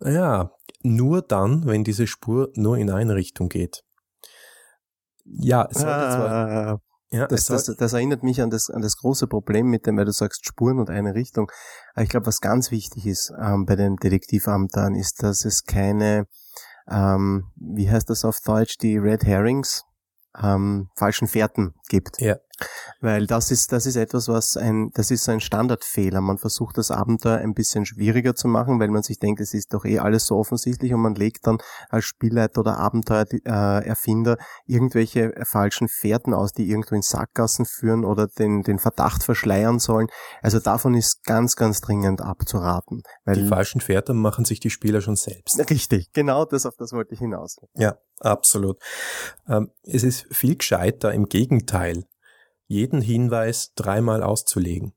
Ja, 0.00 0.50
nur 0.82 1.22
dann, 1.22 1.66
wenn 1.66 1.84
diese 1.84 2.06
Spur 2.06 2.50
nur 2.54 2.76
in 2.78 2.90
eine 2.90 3.14
Richtung 3.14 3.48
geht. 3.48 3.82
Ja, 5.24 5.66
es 5.70 5.78
sollte 5.78 5.94
ah, 5.94 6.16
zwar, 6.16 6.80
ja, 7.10 7.26
das, 7.26 7.46
das, 7.46 7.64
das, 7.76 7.92
erinnert 7.92 8.22
mich 8.22 8.42
an 8.42 8.50
das, 8.50 8.70
an 8.70 8.82
das 8.82 8.96
große 8.96 9.26
Problem 9.26 9.66
mit 9.68 9.86
dem, 9.86 9.96
weil 9.96 10.04
du 10.04 10.12
sagst 10.12 10.46
Spuren 10.46 10.78
und 10.78 10.90
eine 10.90 11.14
Richtung. 11.14 11.50
Aber 11.94 12.04
ich 12.04 12.10
glaube, 12.10 12.26
was 12.26 12.40
ganz 12.40 12.70
wichtig 12.70 13.06
ist 13.06 13.32
ähm, 13.40 13.64
bei 13.64 13.74
den 13.74 13.96
Detektivamtern, 13.96 14.94
ist, 14.94 15.22
dass 15.22 15.44
es 15.44 15.64
keine 15.64 16.26
ähm, 16.88 17.50
wie 17.56 17.90
heißt 17.90 18.08
das 18.10 18.24
auf 18.24 18.40
Deutsch, 18.40 18.78
die 18.78 18.96
Red 18.96 19.24
Herrings, 19.24 19.84
ähm, 20.40 20.88
falschen 20.96 21.26
Fährten 21.26 21.74
gibt. 21.88 22.20
Ja. 22.20 22.36
Weil 23.00 23.26
das 23.26 23.50
ist, 23.50 23.72
das 23.72 23.84
ist 23.84 23.96
etwas, 23.96 24.28
was 24.28 24.56
ein, 24.56 24.90
das 24.94 25.10
ist 25.10 25.28
ein 25.28 25.40
Standardfehler. 25.40 26.22
Man 26.22 26.38
versucht 26.38 26.78
das 26.78 26.90
Abenteuer 26.90 27.38
ein 27.38 27.52
bisschen 27.52 27.84
schwieriger 27.84 28.34
zu 28.34 28.48
machen, 28.48 28.80
weil 28.80 28.88
man 28.88 29.02
sich 29.02 29.18
denkt, 29.18 29.40
es 29.40 29.52
ist 29.52 29.74
doch 29.74 29.84
eh 29.84 29.98
alles 29.98 30.26
so 30.26 30.36
offensichtlich 30.36 30.94
und 30.94 31.00
man 31.00 31.14
legt 31.14 31.46
dann 31.46 31.58
als 31.90 32.06
Spielleiter 32.06 32.60
oder 32.60 32.78
Abenteuererfinder 32.78 34.32
äh, 34.32 34.72
irgendwelche 34.72 35.32
falschen 35.44 35.88
Fährten 35.88 36.32
aus, 36.32 36.52
die 36.52 36.70
irgendwo 36.70 36.94
in 36.94 37.02
Sackgassen 37.02 37.66
führen 37.66 38.04
oder 38.04 38.26
den, 38.26 38.62
den 38.62 38.78
Verdacht 38.78 39.22
verschleiern 39.22 39.78
sollen. 39.78 40.06
Also 40.40 40.58
davon 40.58 40.94
ist 40.94 41.24
ganz, 41.24 41.56
ganz 41.56 41.82
dringend 41.82 42.22
abzuraten. 42.22 43.02
Weil 43.24 43.36
die 43.36 43.48
falschen 43.48 43.82
Fährten 43.82 44.16
machen 44.16 44.46
sich 44.46 44.60
die 44.60 44.70
Spieler 44.70 45.02
schon 45.02 45.16
selbst. 45.16 45.58
Richtig, 45.70 46.12
genau 46.12 46.46
das, 46.46 46.64
auf 46.64 46.76
das 46.76 46.92
wollte 46.92 47.12
ich 47.12 47.20
hinaus. 47.20 47.58
Ja, 47.74 47.98
absolut. 48.20 48.78
Ähm, 49.46 49.70
es 49.82 50.02
ist 50.02 50.26
viel 50.34 50.56
gescheiter 50.56 51.12
im 51.12 51.26
Gegenteil 51.26 51.75
jeden 52.66 53.00
Hinweis 53.00 53.73
dreimal 53.75 54.23
auszulegen. 54.23 54.92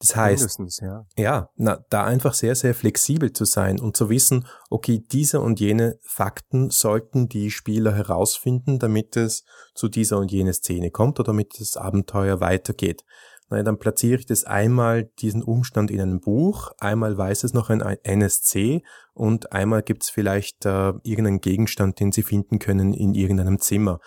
Das 0.00 0.16
heißt, 0.16 0.60
ja. 0.82 1.06
ja, 1.16 1.48
na, 1.56 1.82
da 1.88 2.04
einfach 2.04 2.34
sehr, 2.34 2.54
sehr 2.54 2.74
flexibel 2.74 3.32
zu 3.32 3.46
sein 3.46 3.80
und 3.80 3.96
zu 3.96 4.10
wissen, 4.10 4.46
okay, 4.68 4.98
diese 4.98 5.40
und 5.40 5.60
jene 5.60 5.98
Fakten 6.02 6.68
sollten 6.68 7.28
die 7.28 7.50
Spieler 7.50 7.94
herausfinden, 7.94 8.78
damit 8.78 9.16
es 9.16 9.44
zu 9.74 9.88
dieser 9.88 10.18
und 10.18 10.30
jene 10.30 10.52
Szene 10.52 10.90
kommt 10.90 11.20
oder 11.20 11.28
damit 11.28 11.58
das 11.58 11.76
Abenteuer 11.76 12.40
weitergeht. 12.40 13.02
Na, 13.48 13.62
dann 13.62 13.78
platziere 13.78 14.18
ich 14.18 14.26
das 14.26 14.44
einmal 14.44 15.04
diesen 15.20 15.42
Umstand 15.42 15.90
in 15.90 16.00
einem 16.00 16.20
Buch, 16.20 16.72
einmal 16.78 17.16
weiß 17.16 17.44
es 17.44 17.54
noch 17.54 17.70
ein 17.70 17.80
NSC 17.80 18.82
und 19.12 19.52
einmal 19.52 19.82
gibt 19.82 20.02
es 20.02 20.10
vielleicht 20.10 20.66
äh, 20.66 20.92
irgendeinen 21.02 21.40
Gegenstand, 21.40 22.00
den 22.00 22.10
Sie 22.10 22.22
finden 22.22 22.58
können 22.58 22.92
in 22.92 23.14
irgendeinem 23.14 23.58
Zimmer 23.58 24.00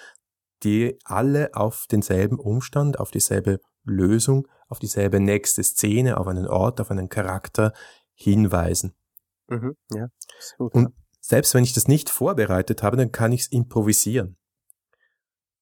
die 0.64 0.98
alle 1.04 1.54
auf 1.54 1.86
denselben 1.90 2.40
Umstand, 2.40 3.00
auf 3.00 3.12
dieselbe 3.12 3.60
Lösung 3.84 4.48
auf 4.68 4.80
dieselbe 4.80 5.20
nächste 5.20 5.64
Szene, 5.64 6.18
auf 6.18 6.28
einen 6.28 6.48
Ort, 6.48 6.82
auf 6.82 6.92
einen 6.92 7.10
Charakter 7.10 7.74
hinweisen. 8.14 8.94
Mhm, 9.48 9.76
ja, 9.94 10.08
gut, 10.58 10.74
Und 10.74 10.94
selbst 11.22 11.54
wenn 11.54 11.64
ich 11.64 11.74
das 11.74 11.88
nicht 11.88 12.10
vorbereitet 12.10 12.84
habe, 12.84 12.98
dann 12.98 13.12
kann 13.12 13.32
ich 13.32 13.42
es 13.42 13.48
improvisieren. 13.48 14.38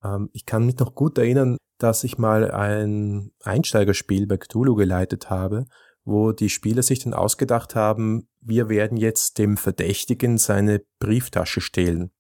Ähm, 0.03 0.29
ich 0.33 0.45
kann 0.45 0.65
mich 0.65 0.77
noch 0.77 0.95
gut 0.95 1.17
erinnern, 1.17 1.57
dass 1.77 2.03
ich 2.03 2.17
mal 2.17 2.51
ein 2.51 3.31
Einsteigerspiel 3.43 4.27
bei 4.27 4.37
Cthulhu 4.37 4.75
geleitet 4.75 5.29
habe, 5.29 5.65
wo 6.03 6.31
die 6.31 6.49
Spieler 6.49 6.83
sich 6.83 6.99
dann 6.99 7.13
ausgedacht 7.13 7.75
haben, 7.75 8.27
wir 8.39 8.69
werden 8.69 8.97
jetzt 8.97 9.37
dem 9.39 9.57
Verdächtigen 9.57 10.37
seine 10.37 10.83
Brieftasche 10.99 11.61
stehlen. 11.61 12.11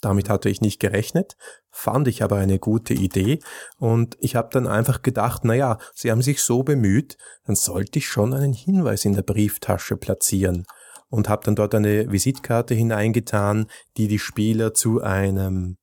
Damit 0.00 0.28
hatte 0.28 0.48
ich 0.48 0.60
nicht 0.60 0.78
gerechnet, 0.78 1.36
fand 1.70 2.06
ich 2.06 2.22
aber 2.22 2.36
eine 2.36 2.58
gute 2.58 2.94
Idee. 2.94 3.40
Und 3.78 4.16
ich 4.20 4.36
habe 4.36 4.48
dann 4.52 4.66
einfach 4.66 5.02
gedacht, 5.02 5.42
na 5.44 5.54
ja, 5.54 5.78
sie 5.94 6.10
haben 6.10 6.22
sich 6.22 6.42
so 6.42 6.62
bemüht, 6.62 7.16
dann 7.46 7.56
sollte 7.56 7.98
ich 7.98 8.08
schon 8.08 8.32
einen 8.32 8.52
Hinweis 8.52 9.04
in 9.04 9.14
der 9.14 9.22
Brieftasche 9.22 9.96
platzieren. 9.96 10.64
Und 11.10 11.28
habe 11.28 11.44
dann 11.44 11.56
dort 11.56 11.74
eine 11.74 12.12
Visitkarte 12.12 12.74
hineingetan, 12.74 13.66
die 13.96 14.08
die 14.08 14.18
Spieler 14.18 14.74
zu 14.74 15.00
einem 15.00 15.78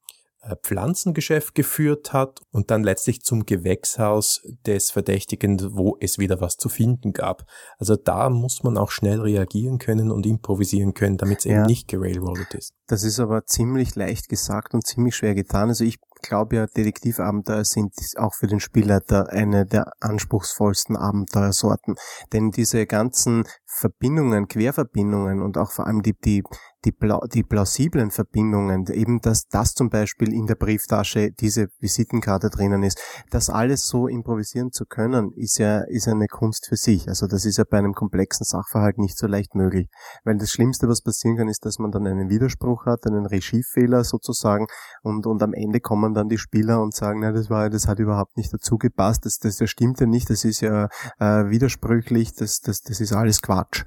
Pflanzengeschäft 0.61 1.55
geführt 1.55 2.13
hat 2.13 2.41
und 2.51 2.71
dann 2.71 2.83
letztlich 2.83 3.21
zum 3.21 3.45
Gewächshaus 3.45 4.41
des 4.65 4.91
Verdächtigen, 4.91 5.75
wo 5.75 5.97
es 5.99 6.19
wieder 6.19 6.41
was 6.41 6.57
zu 6.57 6.69
finden 6.69 7.13
gab. 7.13 7.45
Also 7.77 7.95
da 7.95 8.29
muss 8.29 8.63
man 8.63 8.77
auch 8.77 8.91
schnell 8.91 9.21
reagieren 9.21 9.79
können 9.79 10.11
und 10.11 10.25
improvisieren 10.25 10.93
können, 10.93 11.17
damit 11.17 11.39
es 11.39 11.45
ja. 11.45 11.57
eben 11.57 11.65
nicht 11.65 11.87
gerailroadet 11.87 12.53
ist. 12.53 12.73
Das 12.87 13.03
ist 13.03 13.19
aber 13.19 13.45
ziemlich 13.45 13.95
leicht 13.95 14.29
gesagt 14.29 14.73
und 14.73 14.85
ziemlich 14.85 15.15
schwer 15.15 15.33
getan. 15.33 15.69
Also 15.69 15.83
ich 15.83 15.99
glaube 16.27 16.55
ja, 16.55 16.65
Detektivabenteuer 16.67 17.65
sind 17.65 17.93
auch 18.17 18.33
für 18.33 18.47
den 18.47 18.59
Spielleiter 18.59 19.29
eine 19.29 19.65
der 19.65 19.91
anspruchsvollsten 19.99 20.95
Abenteuersorten. 20.95 21.95
Denn 22.33 22.51
diese 22.51 22.85
ganzen 22.85 23.43
Verbindungen, 23.65 24.47
Querverbindungen 24.47 25.41
und 25.41 25.57
auch 25.57 25.71
vor 25.71 25.87
allem 25.87 26.01
die, 26.01 26.13
die 26.13 26.43
die, 26.85 26.95
die 27.33 27.43
plausiblen 27.43 28.11
Verbindungen, 28.11 28.85
eben 28.87 29.19
dass 29.19 29.47
das 29.47 29.73
zum 29.73 29.89
Beispiel 29.89 30.31
in 30.33 30.45
der 30.45 30.55
Brieftasche 30.55 31.31
diese 31.31 31.67
Visitenkarte 31.79 32.49
drinnen 32.49 32.83
ist, 32.83 33.01
das 33.31 33.49
alles 33.49 33.87
so 33.87 34.07
improvisieren 34.07 34.71
zu 34.71 34.85
können, 34.85 35.31
ist 35.35 35.57
ja, 35.57 35.81
ist 35.87 36.07
eine 36.07 36.27
Kunst 36.27 36.67
für 36.67 36.77
sich. 36.77 37.07
Also 37.07 37.27
das 37.27 37.45
ist 37.45 37.57
ja 37.57 37.63
bei 37.69 37.79
einem 37.79 37.93
komplexen 37.93 38.45
Sachverhalt 38.45 38.97
nicht 38.97 39.17
so 39.17 39.27
leicht 39.27 39.55
möglich. 39.55 39.89
Weil 40.23 40.37
das 40.37 40.51
Schlimmste, 40.51 40.87
was 40.87 41.01
passieren 41.01 41.37
kann, 41.37 41.47
ist, 41.47 41.65
dass 41.65 41.79
man 41.79 41.91
dann 41.91 42.05
einen 42.05 42.29
Widerspruch 42.29 42.85
hat, 42.85 43.05
einen 43.05 43.25
Regiefehler 43.25 44.03
sozusagen 44.03 44.67
und, 45.01 45.25
und 45.25 45.41
am 45.41 45.53
Ende 45.53 45.79
kommen 45.79 46.13
dann 46.15 46.29
die 46.29 46.37
Spieler 46.37 46.81
und 46.81 46.95
sagen, 46.95 47.19
na, 47.19 47.31
das 47.31 47.49
war, 47.49 47.69
das 47.69 47.87
hat 47.87 47.99
überhaupt 47.99 48.37
nicht 48.37 48.53
dazu 48.53 48.77
gepasst, 48.77 49.25
das, 49.25 49.37
das, 49.37 49.57
das 49.57 49.69
stimmt 49.69 49.99
ja 49.99 50.07
nicht, 50.07 50.29
das 50.29 50.43
ist 50.43 50.61
ja 50.61 50.89
äh, 51.19 51.49
widersprüchlich, 51.49 52.33
das, 52.33 52.61
das, 52.61 52.81
das 52.81 52.99
ist 52.99 53.13
alles 53.13 53.41
Quatsch. 53.41 53.83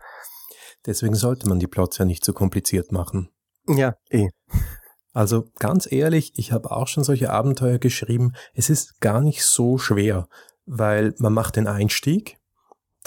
Deswegen 0.86 1.14
sollte 1.14 1.48
man 1.48 1.58
die 1.58 1.66
Plots 1.66 1.98
ja 1.98 2.04
nicht 2.04 2.24
so 2.24 2.32
kompliziert 2.32 2.92
machen. 2.92 3.30
Ja, 3.66 3.94
eh. 4.10 4.28
Also 5.12 5.50
ganz 5.58 5.90
ehrlich, 5.90 6.32
ich 6.36 6.52
habe 6.52 6.70
auch 6.70 6.86
schon 6.86 7.04
solche 7.04 7.30
Abenteuer 7.30 7.78
geschrieben. 7.78 8.32
Es 8.54 8.70
ist 8.70 9.00
gar 9.00 9.20
nicht 9.20 9.44
so 9.44 9.76
schwer, 9.76 10.28
weil 10.64 11.14
man 11.18 11.32
macht 11.32 11.56
den 11.56 11.66
Einstieg, 11.66 12.37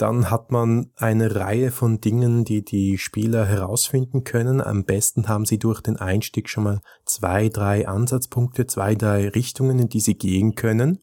dann 0.02 0.30
hat 0.30 0.50
man 0.50 0.90
eine 0.96 1.34
Reihe 1.34 1.70
von 1.70 2.00
Dingen, 2.00 2.44
die 2.44 2.64
die 2.64 2.98
Spieler 2.98 3.46
herausfinden 3.46 4.24
können. 4.24 4.60
Am 4.60 4.84
besten 4.84 5.28
haben 5.28 5.46
sie 5.46 5.58
durch 5.58 5.80
den 5.80 5.96
Einstieg 5.96 6.48
schon 6.48 6.64
mal 6.64 6.80
zwei, 7.04 7.48
drei 7.48 7.88
Ansatzpunkte, 7.88 8.66
zwei, 8.66 8.94
drei 8.94 9.28
Richtungen, 9.28 9.78
in 9.78 9.88
die 9.88 10.00
sie 10.00 10.14
gehen 10.14 10.54
können. 10.54 11.02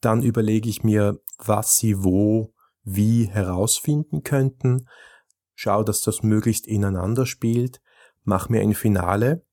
Dann 0.00 0.22
überlege 0.22 0.68
ich 0.68 0.82
mir, 0.82 1.20
was 1.38 1.76
sie 1.78 2.02
wo, 2.02 2.54
wie 2.82 3.26
herausfinden 3.26 4.22
könnten 4.22 4.86
schau, 5.54 5.82
dass 5.82 6.02
das 6.02 6.22
möglichst 6.22 6.66
ineinander 6.66 7.26
spielt, 7.26 7.80
mach 8.22 8.48
mir 8.48 8.60
ein 8.60 8.74
Finale 8.74 9.46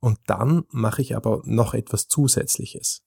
und 0.00 0.18
dann 0.26 0.64
mache 0.70 1.02
ich 1.02 1.16
aber 1.16 1.42
noch 1.44 1.74
etwas 1.74 2.08
Zusätzliches. 2.08 3.02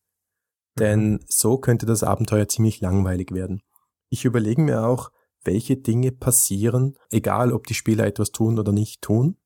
Mhm. 0.75 0.79
Denn 0.79 1.25
so 1.27 1.57
könnte 1.57 1.85
das 1.85 2.03
Abenteuer 2.03 2.47
ziemlich 2.47 2.81
langweilig 2.81 3.31
werden. 3.31 3.61
Ich 4.09 4.25
überlege 4.25 4.61
mir 4.61 4.85
auch, 4.85 5.11
welche 5.43 5.77
Dinge 5.77 6.11
passieren, 6.11 6.97
egal 7.09 7.53
ob 7.53 7.67
die 7.67 7.73
Spieler 7.73 8.05
etwas 8.05 8.31
tun 8.31 8.59
oder 8.59 8.71
nicht 8.71 9.01
tun. 9.01 9.37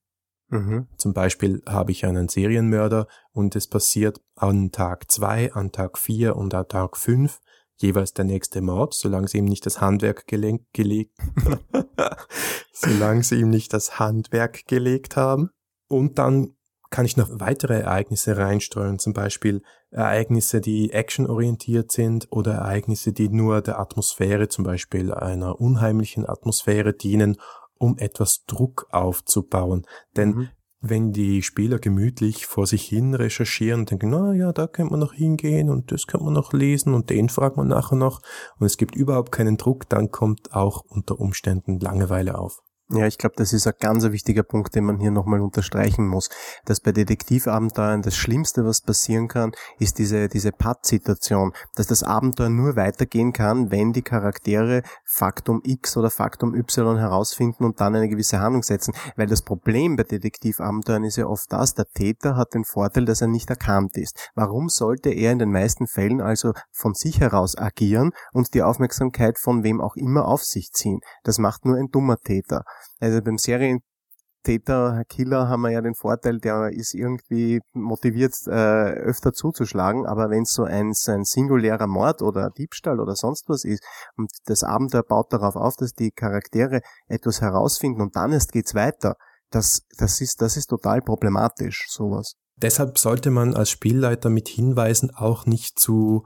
Mhm. 0.50 0.88
Zum 0.98 1.14
Beispiel 1.14 1.62
habe 1.68 1.92
ich 1.92 2.06
einen 2.06 2.28
Serienmörder 2.28 3.08
und 3.32 3.56
es 3.56 3.68
passiert 3.68 4.20
an 4.36 4.72
Tag 4.72 5.12
zwei, 5.12 5.54
an 5.54 5.72
Tag 5.72 5.98
vier 5.98 6.36
und 6.36 6.54
an 6.54 6.68
Tag 6.68 6.98
fünf 6.98 7.40
jeweils 7.82 8.14
der 8.14 8.26
nächste 8.26 8.62
Mord, 8.62 8.94
solange 8.94 9.28
sie 9.28 9.40
ihm 9.40 9.46
nicht 9.46 9.66
das 9.66 9.82
Handwerk 9.82 10.28
gelenkt, 10.28 10.66
gelegt, 10.74 11.18
solange 12.74 13.24
sie 13.24 13.40
ihm 13.40 13.50
nicht 13.50 13.74
das 13.74 14.00
Handwerk 14.00 14.68
gelegt 14.68 15.16
haben. 15.16 15.50
Und 15.88 16.20
dann 16.20 16.56
kann 16.92 17.06
ich 17.06 17.18
noch 17.18 17.30
weitere 17.32 17.80
Ereignisse 17.80 18.38
reinstreuen, 18.38 19.00
zum 19.00 19.14
Beispiel 19.14 19.64
Ereignisse, 19.90 20.62
die 20.62 20.92
actionorientiert 20.92 21.92
sind 21.92 22.28
oder 22.30 22.54
Ereignisse, 22.54 23.14
die 23.14 23.30
nur 23.30 23.62
der 23.62 23.80
Atmosphäre, 23.80 24.50
zum 24.50 24.64
Beispiel 24.64 25.14
einer 25.14 25.60
unheimlichen 25.60 26.30
Atmosphäre 26.30 26.94
dienen, 26.94 27.38
um 27.80 27.98
etwas 27.98 28.44
Druck 28.46 28.88
aufzubauen. 28.92 29.88
Denn 30.16 30.30
mhm 30.30 30.50
wenn 30.82 31.12
die 31.12 31.44
Spieler 31.44 31.78
gemütlich 31.78 32.48
vor 32.48 32.66
sich 32.66 32.84
hin 32.84 33.14
recherchieren 33.14 33.82
und 33.82 33.92
denken, 33.92 34.10
na 34.10 34.34
ja, 34.34 34.52
da 34.52 34.66
könnte 34.66 34.92
man 34.92 35.00
noch 35.00 35.14
hingehen 35.14 35.70
und 35.70 35.92
das 35.92 36.08
könnte 36.08 36.26
man 36.26 36.34
noch 36.34 36.54
lesen 36.54 36.96
und 36.96 37.12
den 37.12 37.30
fragt 37.30 37.56
man 37.56 37.68
nachher 37.68 37.96
noch 37.96 38.22
und 38.58 38.66
es 38.66 38.78
gibt 38.78 38.96
überhaupt 38.96 39.32
keinen 39.32 39.58
Druck, 39.58 39.88
dann 39.90 40.10
kommt 40.10 40.54
auch 40.54 40.82
unter 40.82 41.20
Umständen 41.20 41.80
Langeweile 41.80 42.38
auf. 42.38 42.62
Ja, 42.94 43.08
ich 43.08 43.18
glaube, 43.18 43.36
das 43.38 43.54
ist 43.54 43.68
ein 43.68 43.74
ganz 43.80 44.04
wichtiger 44.04 44.44
Punkt, 44.44 44.76
den 44.76 44.84
man 44.84 45.00
hier 45.00 45.12
nochmal 45.12 45.40
unterstreichen 45.40 46.06
muss. 46.06 46.30
Dass 46.66 46.82
bei 46.82 46.92
Detektivabenteuern 46.92 48.02
das 48.02 48.18
Schlimmste, 48.18 48.66
was 48.66 48.82
passieren 48.82 49.30
kann, 49.30 49.54
ist 49.80 49.98
diese, 49.98 50.28
diese 50.28 50.52
Patt-Situation. 50.52 51.54
Dass 51.76 51.88
das 51.88 52.04
Abenteuer 52.04 52.50
nur 52.50 52.76
weitergehen 52.76 53.32
kann, 53.32 53.72
wenn 53.72 53.94
die 53.94 54.02
Charaktere 54.02 54.84
Faktum 55.06 55.62
X 55.64 55.96
oder 55.96 56.10
Faktum 56.10 56.54
Y 56.54 56.98
herausfinden 56.98 57.64
und 57.64 57.80
dann 57.80 57.96
eine 57.96 58.10
gewisse 58.10 58.42
Handlung 58.42 58.64
setzen. 58.64 58.94
Weil 59.16 59.28
das 59.28 59.42
Problem 59.42 59.96
bei 59.96 60.04
Detektivabenteuern 60.04 61.06
ist 61.06 61.16
ja 61.16 61.28
oft 61.28 61.50
das, 61.54 61.74
der 61.76 61.86
Täter 61.86 62.36
hat 62.36 62.54
den 62.54 62.66
Vorteil, 62.66 63.06
dass 63.06 63.22
er 63.22 63.28
nicht 63.28 63.50
erkannt 63.50 63.96
ist. 63.96 64.32
Warum 64.36 64.68
sollte 64.68 65.12
er 65.12 65.32
in 65.32 65.40
den 65.40 65.52
meisten 65.54 65.88
Fällen 65.88 66.20
also 66.20 66.52
von 66.74 66.94
sich 66.94 67.22
heraus 67.22 67.58
agieren 67.58 68.12
und 68.34 68.54
die 68.54 68.64
Aufmerksamkeit 68.64 69.40
von 69.40 69.64
wem 69.64 69.80
auch 69.80 69.96
immer 69.96 70.28
auf 70.28 70.44
sich 70.44 70.74
ziehen? 70.74 71.00
Das 71.24 71.38
macht 71.38 71.64
nur 71.64 71.78
ein 71.78 71.88
dummer 71.90 72.18
Täter. 72.18 72.66
Also 73.00 73.22
beim 73.22 73.38
Serientäter, 73.38 75.04
Killer 75.10 75.50
haben 75.50 75.62
wir 75.62 75.72
ja 75.72 75.82
den 75.82 75.96
Vorteil, 75.96 76.40
der 76.40 76.70
ist 76.72 76.94
irgendwie 76.94 77.62
motiviert, 77.74 78.34
äh, 78.48 78.92
öfter 78.94 79.34
zuzuschlagen, 79.34 80.06
aber 80.06 80.30
wenn 80.30 80.44
es 80.44 80.54
so 80.54 80.64
ein, 80.64 80.94
ein 81.08 81.24
singulärer 81.24 81.88
Mord 81.88 82.22
oder 82.22 82.50
Diebstahl 82.50 83.00
oder 83.00 83.16
sonst 83.16 83.50
was 83.50 83.64
ist 83.64 83.84
und 84.18 84.32
das 84.46 84.64
Abenteuer 84.64 85.04
baut 85.04 85.32
darauf 85.34 85.56
auf, 85.56 85.76
dass 85.76 85.94
die 85.94 86.12
Charaktere 86.12 86.82
etwas 87.08 87.42
herausfinden 87.42 88.02
und 88.02 88.16
dann 88.16 88.32
erst 88.32 88.52
geht's 88.52 88.76
weiter, 88.76 89.16
das, 89.52 89.82
das 89.98 90.22
ist, 90.22 90.42
das 90.42 90.58
ist 90.58 90.68
total 90.68 91.02
problematisch, 91.02 91.86
sowas. 91.90 92.36
Deshalb 92.56 92.98
sollte 92.98 93.32
man 93.32 93.56
als 93.56 93.70
Spielleiter 93.70 94.30
mit 94.30 94.48
Hinweisen 94.48 95.12
auch 95.12 95.46
nicht 95.46 95.80
zu, 95.80 96.26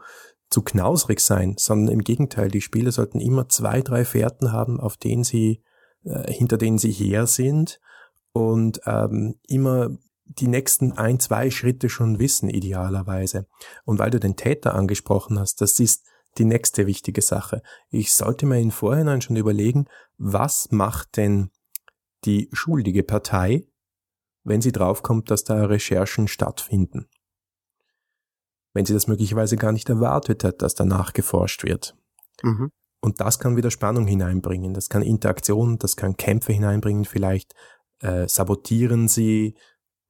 zu 0.49 0.61
knausrig 0.61 1.21
sein, 1.21 1.55
sondern 1.57 1.93
im 1.93 2.01
Gegenteil, 2.01 2.49
die 2.49 2.61
Spieler 2.61 2.91
sollten 2.91 3.19
immer 3.19 3.47
zwei, 3.49 3.81
drei 3.81 4.05
Fährten 4.05 4.51
haben, 4.51 4.79
auf 4.79 4.97
denen 4.97 5.23
sie 5.23 5.63
äh, 6.05 6.31
hinter 6.31 6.57
denen 6.57 6.77
sie 6.77 6.91
her 6.91 7.27
sind 7.27 7.79
und 8.31 8.81
ähm, 8.85 9.39
immer 9.47 9.89
die 10.25 10.47
nächsten 10.47 10.93
ein, 10.93 11.19
zwei 11.19 11.51
Schritte 11.51 11.89
schon 11.89 12.19
wissen, 12.19 12.49
idealerweise. 12.49 13.47
Und 13.83 13.99
weil 13.99 14.09
du 14.09 14.19
den 14.19 14.35
Täter 14.35 14.73
angesprochen 14.73 15.39
hast, 15.39 15.61
das 15.61 15.79
ist 15.79 16.05
die 16.37 16.45
nächste 16.45 16.87
wichtige 16.87 17.21
Sache. 17.21 17.61
Ich 17.89 18.13
sollte 18.13 18.45
mir 18.45 18.59
im 18.59 18.71
Vorhinein 18.71 19.21
schon 19.21 19.35
überlegen, 19.35 19.85
was 20.17 20.71
macht 20.71 21.17
denn 21.17 21.51
die 22.25 22.49
schuldige 22.53 23.03
Partei, 23.03 23.67
wenn 24.43 24.61
sie 24.61 24.71
draufkommt, 24.71 25.31
dass 25.31 25.43
da 25.43 25.65
Recherchen 25.65 26.27
stattfinden. 26.27 27.07
Wenn 28.73 28.85
sie 28.85 28.93
das 28.93 29.07
möglicherweise 29.07 29.55
gar 29.55 29.71
nicht 29.71 29.89
erwartet 29.89 30.43
hat, 30.43 30.61
dass 30.61 30.75
danach 30.75 31.13
geforscht 31.13 31.63
wird. 31.63 31.95
Mhm. 32.41 32.71
Und 33.05 33.21
das 33.21 33.37
kann 33.37 33.55
wieder 33.55 33.69
Spannung 33.69 34.07
hineinbringen, 34.07 34.73
das 34.73 34.89
kann 34.89 35.03
Interaktion, 35.03 35.77
das 35.77 35.95
kann 35.95 36.17
Kämpfe 36.17 36.53
hineinbringen, 36.53 37.05
vielleicht 37.05 37.53
äh, 37.99 38.27
sabotieren 38.27 39.07
sie 39.07 39.53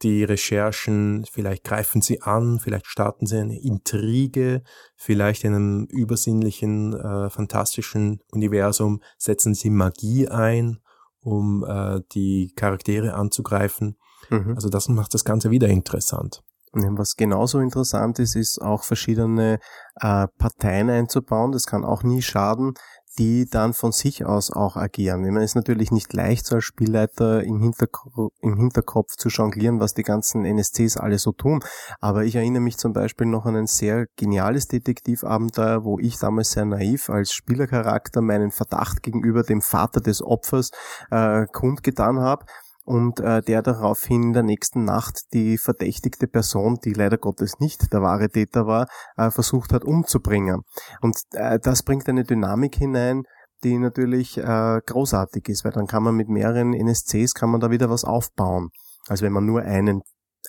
die 0.01 0.23
Recherchen, 0.23 1.25
vielleicht 1.29 1.65
greifen 1.65 2.01
sie 2.01 2.21
an, 2.21 2.57
vielleicht 2.57 2.87
starten 2.87 3.25
sie 3.25 3.37
eine 3.37 3.61
Intrige, 3.61 4.63
vielleicht 4.95 5.43
in 5.43 5.53
einem 5.53 5.85
übersinnlichen, 5.89 6.93
äh, 6.93 7.29
fantastischen 7.29 8.21
Universum 8.31 9.01
setzen 9.17 9.55
sie 9.55 9.71
Magie 9.71 10.29
ein, 10.29 10.79
um 11.19 11.65
äh, 11.67 11.99
die 12.13 12.53
Charaktere 12.55 13.15
anzugreifen. 13.15 13.97
Mhm. 14.29 14.53
Also 14.55 14.69
das 14.69 14.87
macht 14.87 15.13
das 15.13 15.25
Ganze 15.25 15.51
wieder 15.51 15.67
interessant. 15.67 16.44
Was 16.75 17.15
genauso 17.15 17.59
interessant 17.59 18.19
ist, 18.19 18.35
ist 18.35 18.61
auch 18.61 18.83
verschiedene 18.83 19.59
äh, 20.01 20.27
Parteien 20.37 20.89
einzubauen. 20.89 21.53
Das 21.53 21.67
kann 21.67 21.85
auch 21.85 22.03
nie 22.03 22.21
schaden, 22.21 22.73
die 23.17 23.47
dann 23.49 23.73
von 23.73 23.91
sich 23.91 24.25
aus 24.25 24.51
auch 24.51 24.75
agieren. 24.75 25.23
Ich 25.23 25.31
meine, 25.31 25.45
es 25.45 25.51
ist 25.51 25.55
natürlich 25.55 25.91
nicht 25.91 26.11
leicht, 26.11 26.45
so 26.45 26.55
als 26.55 26.65
Spielleiter 26.65 27.43
im, 27.43 27.61
Hinterko 27.61 28.31
im 28.41 28.57
Hinterkopf 28.57 29.15
zu 29.15 29.29
jonglieren, 29.29 29.79
was 29.79 29.93
die 29.93 30.03
ganzen 30.03 30.43
NSCs 30.43 30.97
alle 30.97 31.17
so 31.17 31.31
tun. 31.31 31.61
Aber 32.01 32.25
ich 32.25 32.35
erinnere 32.35 32.61
mich 32.61 32.77
zum 32.77 32.91
Beispiel 32.91 33.27
noch 33.27 33.45
an 33.45 33.55
ein 33.55 33.67
sehr 33.67 34.07
geniales 34.17 34.67
Detektivabenteuer, 34.67 35.85
wo 35.85 35.97
ich 35.99 36.19
damals 36.19 36.51
sehr 36.51 36.65
naiv 36.65 37.09
als 37.09 37.31
Spielercharakter 37.31 38.21
meinen 38.21 38.51
Verdacht 38.51 39.01
gegenüber 39.01 39.43
dem 39.43 39.61
Vater 39.61 40.01
des 40.01 40.21
Opfers 40.21 40.71
äh, 41.09 41.45
kundgetan 41.53 42.19
habe 42.19 42.45
und 42.85 43.19
äh, 43.19 43.41
der 43.41 43.63
daraufhin 43.63 44.23
in 44.23 44.33
der 44.33 44.43
nächsten 44.43 44.85
Nacht 44.85 45.21
die 45.33 45.57
verdächtigte 45.57 46.27
Person, 46.27 46.77
die 46.83 46.93
leider 46.93 47.17
Gottes 47.17 47.59
nicht 47.59 47.91
der 47.91 48.01
wahre 48.01 48.29
Täter 48.29 48.67
war, 48.67 48.87
äh, 49.17 49.31
versucht 49.31 49.73
hat 49.73 49.83
umzubringen. 49.83 50.61
Und 51.01 51.17
äh, 51.33 51.59
das 51.59 51.83
bringt 51.83 52.07
eine 52.07 52.23
Dynamik 52.23 52.75
hinein, 52.75 53.23
die 53.63 53.77
natürlich 53.79 54.37
äh, 54.37 54.79
großartig 54.85 55.49
ist, 55.49 55.65
weil 55.65 55.71
dann 55.71 55.87
kann 55.87 56.03
man 56.03 56.15
mit 56.15 56.29
mehreren 56.29 56.73
NSCs 56.73 57.33
kann 57.33 57.49
man 57.49 57.59
da 57.59 57.71
wieder 57.71 57.89
was 57.89 58.03
aufbauen, 58.03 58.69
als 59.07 59.23
wenn 59.23 59.33
man 59.33 59.45
nur 59.45 59.63
einen 59.63 60.01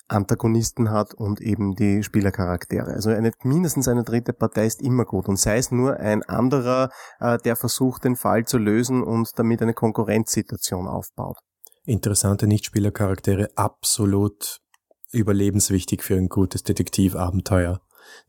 Antagonisten 0.07 0.91
hat 0.91 1.15
und 1.15 1.41
eben 1.41 1.73
die 1.73 2.03
Spielercharaktere. 2.03 2.91
Also 2.91 3.09
eine, 3.09 3.31
mindestens 3.43 3.87
eine 3.87 4.03
dritte 4.03 4.33
Partei 4.33 4.67
ist 4.67 4.81
immer 4.83 5.05
gut 5.05 5.27
und 5.27 5.39
sei 5.39 5.57
es 5.57 5.71
nur 5.71 5.97
ein 5.97 6.21
anderer, 6.21 6.91
äh, 7.19 7.39
der 7.39 7.55
versucht, 7.55 8.03
den 8.03 8.15
Fall 8.15 8.45
zu 8.45 8.59
lösen 8.59 9.01
und 9.01 9.31
damit 9.37 9.63
eine 9.63 9.73
Konkurrenzsituation 9.73 10.87
aufbaut 10.87 11.37
interessante 11.87 12.47
Nichtspielercharaktere 12.47 13.49
absolut 13.55 14.59
überlebenswichtig 15.11 16.03
für 16.03 16.15
ein 16.15 16.29
gutes 16.29 16.63
Detektivabenteuer. 16.63 17.81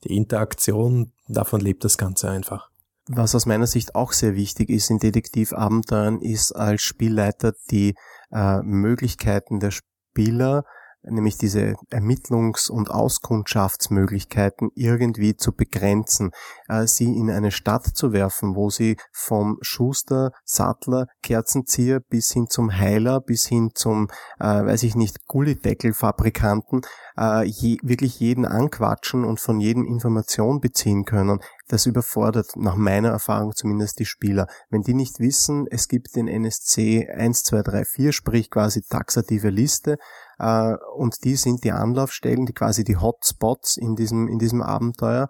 Die 0.04 0.16
Interaktion, 0.16 1.12
davon 1.26 1.60
lebt 1.60 1.84
das 1.84 1.98
Ganze 1.98 2.30
einfach. 2.30 2.70
Was 3.06 3.34
aus 3.34 3.46
meiner 3.46 3.66
Sicht 3.66 3.94
auch 3.94 4.12
sehr 4.12 4.34
wichtig 4.34 4.70
ist 4.70 4.90
in 4.90 4.98
Detektivabenteuern, 4.98 6.20
ist 6.20 6.52
als 6.52 6.82
Spielleiter 6.82 7.54
die 7.70 7.94
äh, 8.30 8.60
Möglichkeiten 8.62 9.60
der 9.60 9.70
Spieler 9.70 10.64
nämlich 11.02 11.38
diese 11.38 11.74
Ermittlungs- 11.90 12.70
und 12.70 12.90
Auskundschaftsmöglichkeiten 12.90 14.70
irgendwie 14.74 15.36
zu 15.36 15.52
begrenzen, 15.52 16.30
äh, 16.68 16.86
sie 16.86 17.16
in 17.16 17.30
eine 17.30 17.50
Stadt 17.50 17.86
zu 17.86 18.12
werfen, 18.12 18.54
wo 18.54 18.70
sie 18.70 18.96
vom 19.12 19.58
Schuster, 19.60 20.32
Sattler, 20.44 21.06
Kerzenzieher 21.22 22.00
bis 22.00 22.32
hin 22.32 22.46
zum 22.48 22.76
Heiler, 22.76 23.20
bis 23.20 23.46
hin 23.46 23.70
zum, 23.74 24.08
äh, 24.38 24.44
weiß 24.44 24.82
ich 24.82 24.94
nicht, 24.94 25.26
Gullideckelfabrikanten 25.26 26.82
äh, 27.18 27.44
je, 27.44 27.78
wirklich 27.82 28.20
jeden 28.20 28.44
anquatschen 28.44 29.24
und 29.24 29.40
von 29.40 29.60
jedem 29.60 29.84
Information 29.84 30.60
beziehen 30.60 31.04
können, 31.04 31.40
das 31.68 31.86
überfordert 31.86 32.56
nach 32.56 32.76
meiner 32.76 33.10
Erfahrung 33.10 33.52
zumindest 33.54 33.98
die 33.98 34.06
Spieler. 34.06 34.46
Wenn 34.70 34.82
die 34.82 34.94
nicht 34.94 35.18
wissen, 35.18 35.66
es 35.70 35.88
gibt 35.88 36.16
den 36.16 36.28
NSC 36.28 37.08
1, 37.08 37.42
2, 37.42 37.62
3, 37.62 37.84
4, 37.84 38.12
sprich 38.12 38.50
quasi 38.50 38.82
taxative 38.82 39.50
Liste, 39.50 39.98
und 40.38 41.24
die 41.24 41.36
sind 41.36 41.64
die 41.64 41.72
Anlaufstellen, 41.72 42.46
die 42.46 42.52
quasi 42.52 42.84
die 42.84 42.96
Hotspots 42.96 43.76
in 43.76 43.96
diesem, 43.96 44.28
in 44.28 44.38
diesem 44.38 44.62
Abenteuer, 44.62 45.28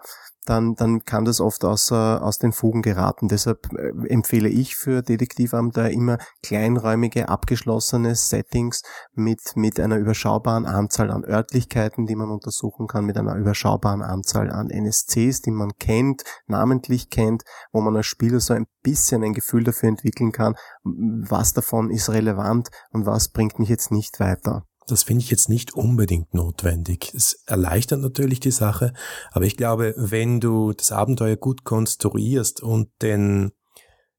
dann, 0.48 0.74
dann 0.74 1.04
kann 1.04 1.24
das 1.24 1.40
oft 1.40 1.64
aus, 1.64 1.92
aus 1.92 2.38
den 2.38 2.52
Fugen 2.52 2.82
geraten. 2.82 3.28
Deshalb 3.28 3.68
äh, 3.74 4.08
empfehle 4.08 4.48
ich 4.48 4.76
für 4.76 5.02
Detektivabenteuer 5.02 5.90
immer 5.90 6.18
kleinräumige, 6.42 7.28
abgeschlossene 7.28 8.14
Settings 8.14 8.82
mit, 9.12 9.40
mit 9.56 9.78
einer 9.78 9.98
überschaubaren 9.98 10.64
Anzahl 10.64 11.10
an 11.10 11.24
Örtlichkeiten, 11.24 12.06
die 12.06 12.16
man 12.16 12.30
untersuchen 12.30 12.86
kann, 12.86 13.04
mit 13.04 13.18
einer 13.18 13.36
überschaubaren 13.36 14.02
Anzahl 14.02 14.50
an 14.50 14.70
NSCs, 14.70 15.42
die 15.42 15.50
man 15.50 15.72
kennt, 15.78 16.22
namentlich 16.46 17.10
kennt, 17.10 17.42
wo 17.72 17.80
man 17.80 17.96
als 17.96 18.06
Spieler 18.06 18.40
so 18.40 18.54
ein 18.54 18.66
bisschen 18.82 19.22
ein 19.22 19.34
Gefühl 19.34 19.64
dafür 19.64 19.90
entwickeln 19.90 20.32
kann, 20.32 20.54
was 20.82 21.52
davon 21.52 21.90
ist 21.90 22.08
relevant 22.08 22.68
und 22.90 23.04
was 23.04 23.28
bringt 23.28 23.58
mich 23.58 23.68
jetzt 23.68 23.90
nicht 23.90 24.18
weiter. 24.18 24.64
Das 24.88 25.02
finde 25.02 25.22
ich 25.22 25.30
jetzt 25.30 25.48
nicht 25.48 25.74
unbedingt 25.74 26.32
notwendig. 26.32 27.12
Es 27.14 27.42
erleichtert 27.46 28.00
natürlich 28.00 28.40
die 28.40 28.50
Sache, 28.50 28.94
aber 29.30 29.44
ich 29.44 29.56
glaube, 29.56 29.94
wenn 29.96 30.40
du 30.40 30.72
das 30.72 30.92
Abenteuer 30.92 31.36
gut 31.36 31.64
konstruierst 31.64 32.62
und 32.62 32.88
denn 33.02 33.52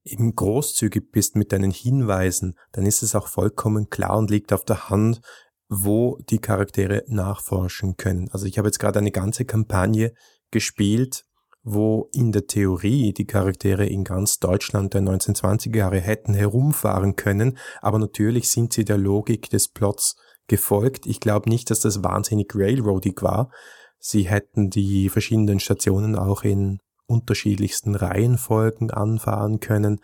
eben 0.04 0.34
großzügig 0.34 1.10
bist 1.10 1.36
mit 1.36 1.52
deinen 1.52 1.72
Hinweisen, 1.72 2.54
dann 2.72 2.86
ist 2.86 3.02
es 3.02 3.14
auch 3.14 3.26
vollkommen 3.26 3.90
klar 3.90 4.16
und 4.16 4.30
liegt 4.30 4.52
auf 4.52 4.64
der 4.64 4.88
Hand, 4.88 5.20
wo 5.68 6.18
die 6.30 6.38
Charaktere 6.38 7.04
nachforschen 7.08 7.96
können. 7.96 8.28
Also 8.30 8.46
ich 8.46 8.58
habe 8.58 8.68
jetzt 8.68 8.78
gerade 8.78 8.98
eine 8.98 9.12
ganze 9.12 9.44
Kampagne 9.44 10.12
gespielt, 10.50 11.24
wo 11.62 12.08
in 12.12 12.32
der 12.32 12.46
Theorie 12.46 13.12
die 13.12 13.26
Charaktere 13.26 13.86
in 13.86 14.04
ganz 14.04 14.38
Deutschland 14.38 14.94
der 14.94 15.02
1920er 15.02 15.76
Jahre 15.76 16.00
hätten 16.00 16.34
herumfahren 16.34 17.16
können, 17.16 17.58
aber 17.82 17.98
natürlich 17.98 18.48
sind 18.48 18.72
sie 18.72 18.84
der 18.84 18.98
Logik 18.98 19.50
des 19.50 19.68
Plots 19.68 20.16
gefolgt. 20.50 21.06
Ich 21.06 21.20
glaube 21.20 21.48
nicht, 21.48 21.70
dass 21.70 21.80
das 21.80 22.02
wahnsinnig 22.02 22.52
railroadig 22.54 23.22
war. 23.22 23.50
Sie 23.98 24.28
hätten 24.28 24.68
die 24.68 25.08
verschiedenen 25.08 25.60
Stationen 25.60 26.16
auch 26.16 26.42
in 26.42 26.80
unterschiedlichsten 27.06 27.94
Reihenfolgen 27.94 28.90
anfahren 28.90 29.60
können. 29.60 30.00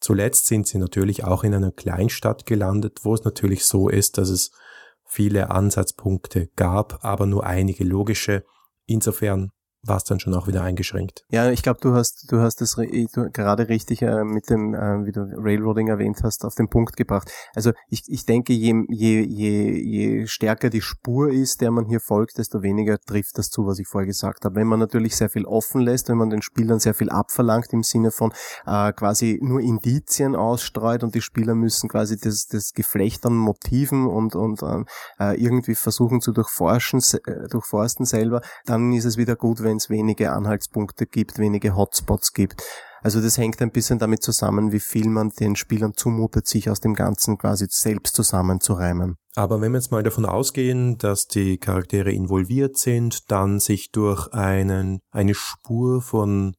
Zuletzt 0.00 0.46
sind 0.46 0.66
sie 0.66 0.78
natürlich 0.78 1.24
auch 1.24 1.44
in 1.44 1.54
einer 1.54 1.70
Kleinstadt 1.70 2.46
gelandet, 2.46 3.00
wo 3.02 3.14
es 3.14 3.24
natürlich 3.24 3.66
so 3.66 3.88
ist, 3.88 4.16
dass 4.16 4.30
es 4.30 4.52
viele 5.04 5.50
Ansatzpunkte 5.50 6.48
gab, 6.56 7.04
aber 7.04 7.26
nur 7.26 7.44
einige 7.44 7.84
logische. 7.84 8.42
Insofern 8.86 9.50
war 9.86 9.96
es 9.96 10.04
dann 10.04 10.20
schon 10.20 10.34
auch 10.34 10.46
wieder 10.46 10.62
eingeschränkt. 10.62 11.24
Ja, 11.30 11.50
ich 11.50 11.62
glaube, 11.62 11.80
du 11.80 11.94
hast 11.94 12.26
du 12.30 12.40
hast 12.40 12.60
es 12.62 12.76
gerade 13.32 13.68
richtig 13.68 14.02
äh, 14.02 14.24
mit 14.24 14.50
dem, 14.50 14.74
äh, 14.74 15.04
wie 15.04 15.12
du 15.12 15.28
Railroading 15.36 15.88
erwähnt 15.88 16.20
hast, 16.22 16.44
auf 16.44 16.54
den 16.54 16.68
Punkt 16.68 16.96
gebracht. 16.96 17.30
Also 17.54 17.72
ich, 17.88 18.02
ich 18.08 18.24
denke, 18.26 18.52
je, 18.52 18.84
je, 18.88 19.20
je, 19.22 19.72
je 19.72 20.26
stärker 20.26 20.70
die 20.70 20.80
Spur 20.80 21.30
ist, 21.30 21.60
der 21.60 21.70
man 21.70 21.86
hier 21.86 22.00
folgt, 22.00 22.38
desto 22.38 22.62
weniger 22.62 22.98
trifft 22.98 23.38
das 23.38 23.50
zu, 23.50 23.66
was 23.66 23.78
ich 23.78 23.86
vorher 23.86 24.06
gesagt 24.06 24.44
habe. 24.44 24.56
Wenn 24.56 24.66
man 24.66 24.80
natürlich 24.80 25.16
sehr 25.16 25.30
viel 25.30 25.44
offen 25.44 25.80
lässt, 25.80 26.08
wenn 26.08 26.18
man 26.18 26.30
den 26.30 26.42
Spielern 26.42 26.80
sehr 26.80 26.94
viel 26.94 27.10
abverlangt 27.10 27.72
im 27.72 27.82
Sinne 27.82 28.10
von 28.10 28.32
äh, 28.66 28.92
quasi 28.92 29.38
nur 29.42 29.60
Indizien 29.60 30.36
ausstreut 30.36 31.02
und 31.02 31.14
die 31.14 31.20
Spieler 31.20 31.54
müssen 31.54 31.88
quasi 31.88 32.18
das, 32.18 32.46
das 32.46 32.72
Geflecht 32.72 33.26
an 33.26 33.34
Motiven 33.34 34.06
und, 34.06 34.34
und 34.34 34.62
äh, 34.62 35.34
irgendwie 35.34 35.74
versuchen 35.74 36.20
zu 36.20 36.32
durchforschen, 36.32 37.00
äh, 37.26 37.48
durchforsten 37.48 38.06
selber, 38.06 38.40
dann 38.64 38.92
ist 38.92 39.04
es 39.04 39.16
wieder 39.16 39.36
gut, 39.36 39.62
wenn 39.62 39.73
wenn 39.74 39.78
es 39.78 39.90
wenige 39.90 40.30
Anhaltspunkte 40.30 41.04
gibt, 41.04 41.38
wenige 41.38 41.74
Hotspots 41.74 42.32
gibt. 42.32 42.62
Also 43.02 43.20
das 43.20 43.36
hängt 43.36 43.60
ein 43.60 43.72
bisschen 43.72 43.98
damit 43.98 44.22
zusammen, 44.22 44.70
wie 44.70 44.80
viel 44.80 45.08
man 45.08 45.30
den 45.30 45.56
Spielern 45.56 45.92
zumutet, 45.94 46.46
sich 46.46 46.70
aus 46.70 46.80
dem 46.80 46.94
Ganzen 46.94 47.36
quasi 47.36 47.66
selbst 47.68 48.14
zusammenzureimen. 48.14 49.16
Aber 49.34 49.60
wenn 49.60 49.72
wir 49.72 49.78
jetzt 49.78 49.90
mal 49.90 50.04
davon 50.04 50.24
ausgehen, 50.24 50.96
dass 50.96 51.26
die 51.26 51.58
Charaktere 51.58 52.12
involviert 52.12 52.78
sind, 52.78 53.30
dann 53.32 53.58
sich 53.58 53.90
durch 53.90 54.32
einen, 54.32 55.00
eine 55.10 55.34
Spur 55.34 56.00
von 56.00 56.54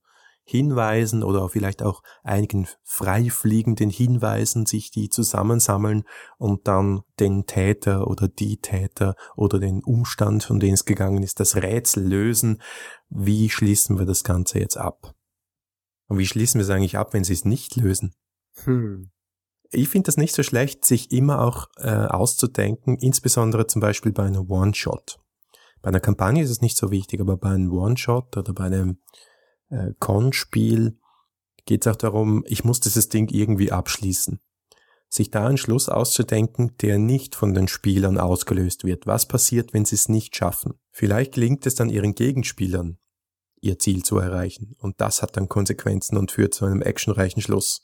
Hinweisen 0.46 1.24
oder 1.24 1.50
vielleicht 1.50 1.82
auch 1.82 2.04
einigen 2.24 2.68
freifliegenden 2.84 3.90
Hinweisen 3.90 4.66
sich 4.66 4.92
die 4.92 5.10
zusammensammeln 5.10 6.04
und 6.38 6.68
dann 6.68 7.02
den 7.20 7.48
Täter 7.48 8.08
oder 8.08 8.28
die 8.28 8.58
Täter 8.58 9.16
oder 9.36 9.60
den 9.60 9.84
Umstand, 9.84 10.50
um 10.52 10.60
den 10.60 10.76
es 10.76 10.86
gegangen 10.86 11.24
ist, 11.24 11.40
das 11.40 11.56
Rätsel 11.56 12.08
lösen. 12.08 12.62
Wie 13.10 13.50
schließen 13.50 13.98
wir 13.98 14.06
das 14.06 14.24
Ganze 14.24 14.60
jetzt 14.60 14.78
ab? 14.78 15.16
Und 16.08 16.20
wie 16.20 16.28
schließen 16.28 16.60
wir 16.60 16.64
es 16.64 16.70
eigentlich 16.70 16.98
ab, 16.98 17.14
wenn 17.14 17.24
sie 17.24 17.34
es 17.34 17.44
nicht 17.44 17.76
lösen? 17.76 18.14
Hm. 18.64 19.12
Ich 19.72 19.90
finde 19.90 20.06
das 20.06 20.18
nicht 20.18 20.36
so 20.36 20.44
schlecht, 20.44 20.86
sich 20.86 21.12
immer 21.12 21.42
auch 21.42 21.68
äh, 21.78 21.90
auszudenken, 21.90 22.98
insbesondere 22.98 23.66
zum 23.66 23.82
Beispiel 23.82 24.12
bei 24.12 24.24
einer 24.24 24.48
One-Shot. 24.48 25.20
Bei 25.82 25.90
einer 25.90 26.00
Kampagne 26.00 26.44
ist 26.44 26.50
es 26.50 26.62
nicht 26.62 26.78
so 26.78 26.92
wichtig, 26.92 27.20
aber 27.20 27.38
bei 27.38 27.50
einem 27.50 27.72
One-Shot 27.72 28.38
oder 28.38 28.54
bei 28.54 28.66
einem 28.66 29.00
äh, 29.70 29.94
Con-Spiel 30.00 30.98
geht 31.66 31.86
es 31.86 31.92
auch 31.92 31.98
darum, 31.98 32.44
ich 32.48 32.64
muss 32.64 32.80
dieses 32.80 33.10
Ding 33.10 33.30
irgendwie 33.30 33.72
abschließen. 33.72 34.40
Sich 35.10 35.32
da 35.32 35.48
einen 35.48 35.58
Schluss 35.58 35.88
auszudenken, 35.90 36.76
der 36.82 36.98
nicht 36.98 37.36
von 37.36 37.54
den 37.54 37.68
Spielern 37.68 38.18
ausgelöst 38.18 38.84
wird. 38.84 39.08
Was 39.08 39.28
passiert, 39.28 39.74
wenn 39.74 39.86
sie 39.86 39.96
es 39.96 40.10
nicht 40.10 40.36
schaffen? 40.36 40.74
Vielleicht 40.92 41.34
gelingt 41.36 41.66
es 41.66 41.76
dann 41.76 41.90
ihren 41.90 42.16
Gegenspielern, 42.16 42.98
ihr 43.62 43.80
Ziel 43.80 44.04
zu 44.04 44.18
erreichen. 44.18 44.76
Und 44.80 45.00
das 45.02 45.22
hat 45.22 45.38
dann 45.38 45.48
Konsequenzen 45.48 46.18
und 46.18 46.32
führt 46.32 46.54
zu 46.54 46.66
einem 46.66 46.82
actionreichen 46.82 47.42
Schluss, 47.42 47.84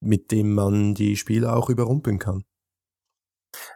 mit 0.00 0.30
dem 0.30 0.54
man 0.54 0.94
die 0.94 1.16
Spieler 1.16 1.56
auch 1.56 1.68
überrumpeln 1.68 2.18
kann. 2.18 2.44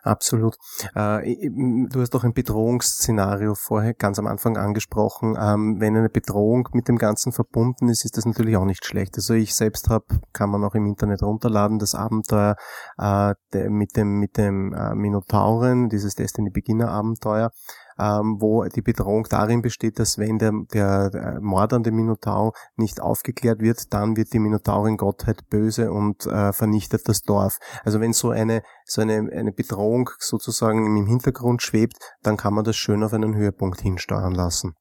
Absolut. 0.03 0.57
Äh, 0.95 1.49
du 1.51 2.01
hast 2.01 2.11
doch 2.11 2.25
ein 2.25 2.33
Bedrohungsszenario 2.33 3.55
vorher 3.55 3.95
ganz 3.95 4.19
am 4.19 4.27
Anfang 4.27 4.57
angesprochen. 4.57 5.37
Ähm, 5.39 5.77
wenn 5.81 5.97
eine 5.97 6.09
Bedrohung 6.09 6.69
mit 6.73 6.89
dem 6.89 6.99
Ganzen 6.99 7.33
verbunden 7.33 7.89
ist, 7.89 8.05
ist 8.05 8.17
das 8.17 8.27
natürlich 8.27 8.57
auch 8.57 8.65
nicht 8.65 8.85
schlecht. 8.85 9.17
Also 9.17 9.35
ich 9.35 9.55
selbst 9.55 9.89
habe, 9.89 10.07
kann 10.33 10.51
man 10.51 10.65
auch 10.65 10.75
im 10.75 10.87
Internet 10.87 11.23
runterladen, 11.23 11.79
das 11.79 11.95
Abenteuer 11.95 12.57
äh, 12.99 13.35
mit 13.69 13.97
dem 13.97 14.19
mit 14.19 14.37
dem 14.37 14.73
äh, 14.73 14.95
Minotauren, 14.95 15.89
dieses 15.89 16.15
Destiny 16.15 16.51
Beginner 16.51 16.91
Abenteuer 16.91 17.51
ähm, 17.99 18.37
wo 18.41 18.65
die 18.65 18.83
Bedrohung 18.83 19.27
darin 19.29 19.63
besteht, 19.63 19.99
dass 19.99 20.19
wenn 20.19 20.39
der, 20.39 20.53
der 20.73 21.39
Mord 21.41 21.73
an 21.73 21.83
dem 21.83 21.97
Minotaur 21.97 22.53
nicht 22.77 23.01
aufgeklärt 23.01 23.61
wird, 23.61 23.93
dann 23.93 24.17
wird 24.17 24.33
die 24.33 24.39
Minotaurin-Gottheit 24.39 25.49
böse 25.49 25.93
und 25.93 26.27
äh, 26.27 26.53
vernichtet 26.53 27.09
das 27.09 27.23
Dorf. 27.23 27.59
Also 27.85 28.01
wenn 28.01 28.13
so 28.13 28.31
eine 28.31 28.63
so 28.85 29.03
eine, 29.03 29.31
eine 29.33 29.53
Bedrohung 29.53 30.11
sozusagen 30.19 30.97
im 30.97 31.07
Hintergrund 31.07 31.63
schwebt, 31.63 31.97
dann 32.23 32.37
kann 32.37 32.55
man 32.55 32.65
das 32.65 32.77
schön 32.77 33.03
auf 33.03 33.13
einen 33.13 33.35
Höhepunkt 33.35 33.81
hinsteuern 33.81 34.35
lassen. 34.35 34.75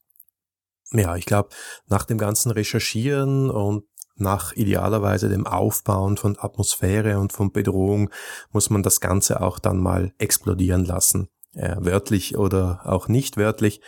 Ja, 0.91 1.15
ich 1.15 1.25
glaube, 1.25 1.49
nach 1.87 2.05
dem 2.05 2.17
ganzen 2.17 2.51
Recherchieren 2.51 3.49
und 3.49 3.83
nach 4.15 4.53
idealerweise 4.53 5.29
dem 5.29 5.45
Aufbauen 5.45 6.17
von 6.17 6.37
Atmosphäre 6.39 7.19
und 7.19 7.33
von 7.33 7.51
Bedrohung 7.51 8.09
muss 8.51 8.69
man 8.69 8.83
das 8.83 8.99
Ganze 8.99 9.41
auch 9.41 9.59
dann 9.59 9.77
mal 9.77 10.13
explodieren 10.17 10.85
lassen. 10.85 11.27
Äh, 11.57 11.75
wörtlich 11.79 12.37
oder 12.37 12.81
auch 12.83 13.07
nicht 13.07 13.35
wörtlich. 13.35 13.81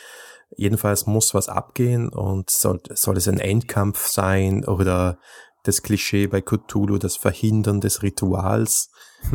Jedenfalls 0.57 1.05
muss 1.05 1.35
was 1.35 1.49
abgehen 1.49 2.09
und 2.09 2.49
soll, 2.49 2.81
soll 2.95 3.15
es 3.17 3.27
ein 3.27 3.37
Endkampf 3.37 4.07
sein 4.07 4.65
oder 4.65 5.19
das 5.63 5.83
Klischee 5.83 6.25
bei 6.25 6.41
Cthulhu, 6.41 6.97
das 6.97 7.15
Verhindern 7.15 7.79
des 7.79 8.01
Rituals 8.01 8.89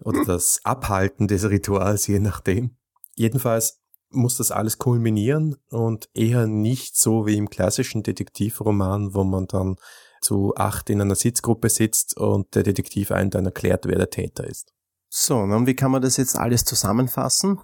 oder 0.00 0.24
das 0.24 0.60
Abhalten 0.64 1.28
des 1.28 1.48
Rituals, 1.48 2.08
je 2.08 2.18
nachdem. 2.18 2.76
Jedenfalls 3.14 3.80
muss 4.10 4.36
das 4.36 4.50
alles 4.50 4.78
kulminieren 4.78 5.54
und 5.70 6.08
eher 6.12 6.48
nicht 6.48 6.96
so 6.96 7.24
wie 7.24 7.36
im 7.36 7.50
klassischen 7.50 8.02
Detektivroman, 8.02 9.14
wo 9.14 9.22
man 9.22 9.46
dann 9.46 9.76
zu 10.20 10.54
acht 10.56 10.90
in 10.90 11.00
einer 11.00 11.14
Sitzgruppe 11.14 11.68
sitzt 11.68 12.16
und 12.16 12.52
der 12.56 12.64
Detektiv 12.64 13.12
einem 13.12 13.30
dann 13.30 13.46
erklärt, 13.46 13.86
wer 13.86 13.96
der 13.98 14.10
Täter 14.10 14.44
ist. 14.44 14.72
So, 15.08 15.38
und 15.38 15.66
wie 15.68 15.76
kann 15.76 15.92
man 15.92 16.02
das 16.02 16.16
jetzt 16.16 16.36
alles 16.36 16.64
zusammenfassen? 16.64 17.60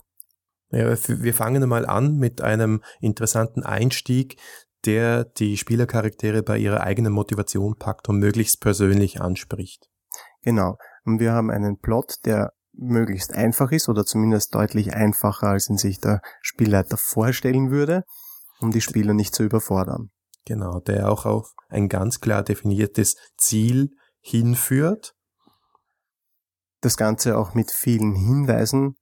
Ja, 0.72 0.96
wir 1.06 1.34
fangen 1.34 1.62
einmal 1.62 1.86
an 1.86 2.16
mit 2.16 2.40
einem 2.40 2.82
interessanten 3.00 3.62
Einstieg, 3.62 4.40
der 4.86 5.24
die 5.24 5.56
Spielercharaktere 5.56 6.42
bei 6.42 6.58
ihrer 6.58 6.80
eigenen 6.80 7.12
Motivation 7.12 7.76
packt 7.76 8.08
und 8.08 8.18
möglichst 8.18 8.60
persönlich 8.60 9.20
anspricht. 9.20 9.88
Genau. 10.42 10.76
Und 11.04 11.20
wir 11.20 11.32
haben 11.32 11.50
einen 11.50 11.78
Plot, 11.78 12.16
der 12.24 12.52
möglichst 12.72 13.34
einfach 13.34 13.70
ist 13.70 13.88
oder 13.88 14.04
zumindest 14.04 14.54
deutlich 14.54 14.94
einfacher, 14.94 15.48
als 15.48 15.68
ihn 15.68 15.76
sich 15.76 16.00
der 16.00 16.20
Spielleiter 16.40 16.96
vorstellen 16.96 17.70
würde, 17.70 18.04
um 18.60 18.70
die 18.70 18.80
Spieler 18.80 19.14
nicht 19.14 19.34
zu 19.34 19.42
überfordern. 19.42 20.10
Genau, 20.46 20.80
der 20.80 21.10
auch 21.10 21.26
auf 21.26 21.52
ein 21.68 21.88
ganz 21.88 22.20
klar 22.20 22.42
definiertes 22.42 23.16
Ziel 23.36 23.90
hinführt. 24.20 25.14
Das 26.80 26.96
Ganze 26.96 27.36
auch 27.38 27.54
mit 27.54 27.70
vielen 27.70 28.14
Hinweisen 28.14 28.96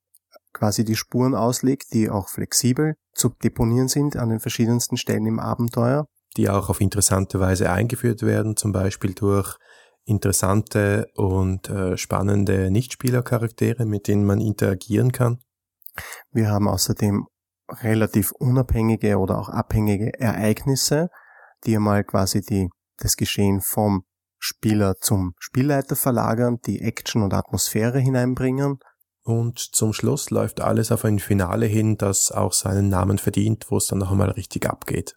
quasi 0.52 0.84
die 0.84 0.96
Spuren 0.96 1.34
auslegt, 1.34 1.92
die 1.92 2.10
auch 2.10 2.28
flexibel 2.28 2.94
zu 3.14 3.30
deponieren 3.42 3.88
sind 3.88 4.16
an 4.16 4.30
den 4.30 4.40
verschiedensten 4.40 4.96
Stellen 4.96 5.26
im 5.26 5.38
Abenteuer. 5.38 6.06
Die 6.36 6.48
auch 6.48 6.68
auf 6.68 6.80
interessante 6.80 7.40
Weise 7.40 7.70
eingeführt 7.70 8.22
werden, 8.22 8.56
zum 8.56 8.72
Beispiel 8.72 9.14
durch 9.14 9.56
interessante 10.04 11.06
und 11.14 11.68
äh, 11.68 11.96
spannende 11.96 12.70
Nichtspielercharaktere, 12.70 13.84
mit 13.84 14.08
denen 14.08 14.24
man 14.24 14.40
interagieren 14.40 15.12
kann. 15.12 15.38
Wir 16.30 16.50
haben 16.50 16.68
außerdem 16.68 17.26
relativ 17.68 18.32
unabhängige 18.32 19.18
oder 19.18 19.38
auch 19.38 19.48
abhängige 19.48 20.18
Ereignisse, 20.18 21.08
die 21.64 21.76
einmal 21.76 22.04
quasi 22.04 22.40
die, 22.40 22.68
das 22.98 23.16
Geschehen 23.16 23.60
vom 23.60 24.04
Spieler 24.38 24.96
zum 24.96 25.34
Spielleiter 25.38 25.96
verlagern, 25.96 26.58
die 26.64 26.80
Action 26.80 27.22
und 27.22 27.34
Atmosphäre 27.34 27.98
hineinbringen. 27.98 28.78
Und 29.30 29.60
zum 29.60 29.92
Schluss 29.92 30.30
läuft 30.30 30.60
alles 30.60 30.90
auf 30.90 31.04
ein 31.04 31.20
Finale 31.20 31.66
hin, 31.66 31.96
das 31.96 32.32
auch 32.32 32.52
seinen 32.52 32.88
Namen 32.88 33.16
verdient, 33.16 33.66
wo 33.68 33.76
es 33.76 33.86
dann 33.86 34.00
noch 34.00 34.10
einmal 34.10 34.30
richtig 34.30 34.68
abgeht. 34.68 35.12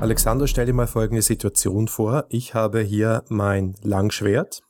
Alexander, 0.00 0.46
stell 0.46 0.64
dir 0.64 0.72
mal 0.72 0.86
folgende 0.86 1.20
Situation 1.20 1.86
vor. 1.86 2.24
Ich 2.30 2.54
habe 2.54 2.80
hier 2.80 3.24
mein 3.28 3.74
Langschwert. 3.82 4.62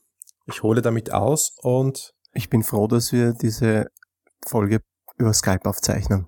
Ich 0.47 0.63
hole 0.63 0.81
damit 0.81 1.13
aus 1.13 1.55
und... 1.61 2.11
Ich 2.33 2.49
bin 2.49 2.63
froh, 2.63 2.87
dass 2.87 3.13
wir 3.13 3.31
diese 3.31 3.87
Folge 4.45 4.81
über 5.17 5.33
Skype 5.33 5.63
aufzeichnen. 5.63 6.25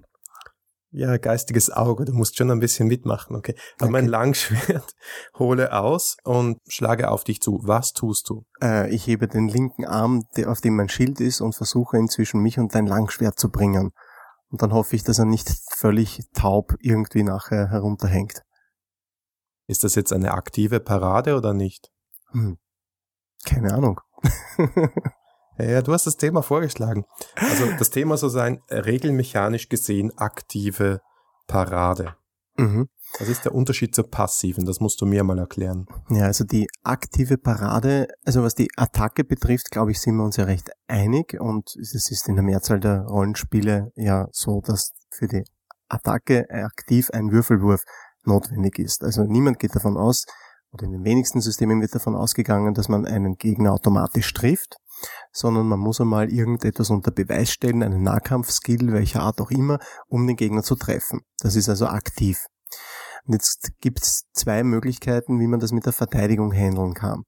Ja, 0.98 1.18
geistiges 1.18 1.70
Auge, 1.70 2.06
du 2.06 2.14
musst 2.14 2.38
schon 2.38 2.50
ein 2.50 2.60
bisschen 2.60 2.88
mitmachen, 2.88 3.36
okay. 3.36 3.54
Aber 3.76 3.84
okay. 3.84 3.92
mein 3.92 4.08
Langschwert 4.08 4.96
hole 5.38 5.72
aus 5.72 6.18
und 6.24 6.58
schlage 6.68 7.12
auf 7.12 7.24
dich 7.24 7.40
zu. 7.40 7.60
Was 7.62 7.94
tust 7.94 8.30
du? 8.30 8.46
Äh, 8.64 8.90
ich 8.90 9.06
hebe 9.06 9.28
den 9.28 9.48
linken 9.48 9.86
Arm, 9.86 10.24
auf 10.48 10.60
dem 10.60 10.76
mein 10.76 10.90
Schild 10.90 11.22
ist, 11.22 11.40
und 11.40 11.54
versuche 11.54 11.98
ihn 11.98 12.10
zwischen 12.10 12.42
mich 12.42 12.58
und 12.58 12.74
dein 12.74 12.88
Langschwert 12.88 13.38
zu 13.38 13.52
bringen. 13.52 13.92
Und 14.50 14.64
dann 14.64 14.74
hoffe 14.74 14.96
ich, 14.96 15.04
dass 15.04 15.20
er 15.20 15.26
nicht 15.26 15.52
völlig 15.76 16.24
taub 16.34 16.74
irgendwie 16.80 17.22
nachher 17.22 17.70
herunterhängt. 17.70 18.42
Ist 19.68 19.84
das 19.84 19.94
jetzt 19.94 20.12
eine 20.12 20.32
aktive 20.32 20.80
Parade 20.80 21.36
oder 21.36 21.54
nicht? 21.54 21.92
Hm. 22.32 22.58
Keine 23.46 23.72
Ahnung. 23.76 24.02
ja, 25.60 25.82
du 25.82 25.94
hast 25.94 26.08
das 26.08 26.18
Thema 26.18 26.42
vorgeschlagen. 26.42 27.06
Also 27.36 27.66
das 27.78 27.90
Thema 27.90 28.18
soll 28.18 28.30
sein, 28.30 28.62
regelmechanisch 28.70 29.70
gesehen 29.70 30.12
aktive 30.18 31.02
Parade. 31.48 32.16
Mhm. 32.58 32.90
Was 33.20 33.30
ist 33.30 33.46
der 33.46 33.56
Unterschied 33.56 33.96
zur 33.96 34.10
passiven? 34.10 34.66
Das 34.66 34.80
musst 34.80 35.00
du 35.00 35.06
mir 35.06 35.24
mal 35.24 35.40
erklären. 35.40 35.86
Ja, 36.10 36.26
also 36.26 36.44
die 36.44 36.68
aktive 36.84 37.38
Parade, 37.38 38.08
also 38.26 38.44
was 38.44 38.56
die 38.56 38.68
Attacke 38.76 39.24
betrifft, 39.24 39.72
glaube 39.72 39.92
ich, 39.92 40.02
sind 40.02 40.16
wir 40.16 40.24
uns 40.24 40.38
ja 40.38 40.44
recht 40.44 40.72
einig 40.88 41.40
und 41.40 41.76
es 41.80 41.94
ist 41.94 42.28
in 42.28 42.36
der 42.36 42.44
Mehrzahl 42.44 42.80
der 42.80 43.04
Rollenspiele 43.04 43.92
ja 43.96 44.28
so, 44.32 44.62
dass 44.62 44.92
für 45.10 45.28
die 45.28 45.44
Attacke 45.88 46.50
aktiv 46.50 47.10
ein 47.12 47.32
Würfelwurf 47.32 47.84
notwendig 48.24 48.80
ist. 48.80 49.04
Also 49.04 49.24
niemand 49.24 49.60
geht 49.60 49.76
davon 49.76 49.96
aus, 49.96 50.26
oder 50.72 50.86
in 50.86 50.92
den 50.92 51.06
wenigsten 51.06 51.40
Systemen 51.40 51.82
wird 51.82 51.96
davon 51.96 52.16
ausgegangen, 52.16 52.74
dass 52.74 52.90
man 52.90 53.06
einen 53.06 53.36
Gegner 53.36 53.72
automatisch 53.72 54.34
trifft, 54.34 54.76
sondern 55.38 55.68
man 55.68 55.80
muss 55.80 56.02
einmal 56.02 56.32
irgendetwas 56.32 56.90
unter 56.90 57.12
Beweis 57.12 57.52
stellen, 57.52 57.84
einen 57.84 58.02
Nahkampfskill, 58.02 58.92
welcher 58.92 59.22
Art 59.22 59.40
auch 59.40 59.52
immer, 59.52 59.78
um 60.08 60.26
den 60.26 60.36
Gegner 60.36 60.64
zu 60.64 60.76
treffen. 60.76 61.22
Das 61.42 61.56
ist 61.56 61.70
also 61.70 61.86
aktiv. 61.86 62.48
Und 63.26 63.34
jetzt 63.34 63.70
gibt 63.80 64.02
es 64.02 64.24
zwei 64.34 64.64
Möglichkeiten, 64.64 65.40
wie 65.40 65.46
man 65.46 65.60
das 65.60 65.72
mit 65.72 65.86
der 65.86 65.94
Verteidigung 65.94 66.52
handeln 66.54 66.96
kann. 66.96 67.22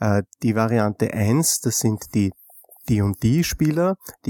Äh, 0.00 0.22
die 0.42 0.54
Variante 0.54 1.14
1, 1.14 1.60
das 1.60 1.78
sind 1.78 2.14
die 2.14 2.32
und 2.88 3.20
die 3.22 3.42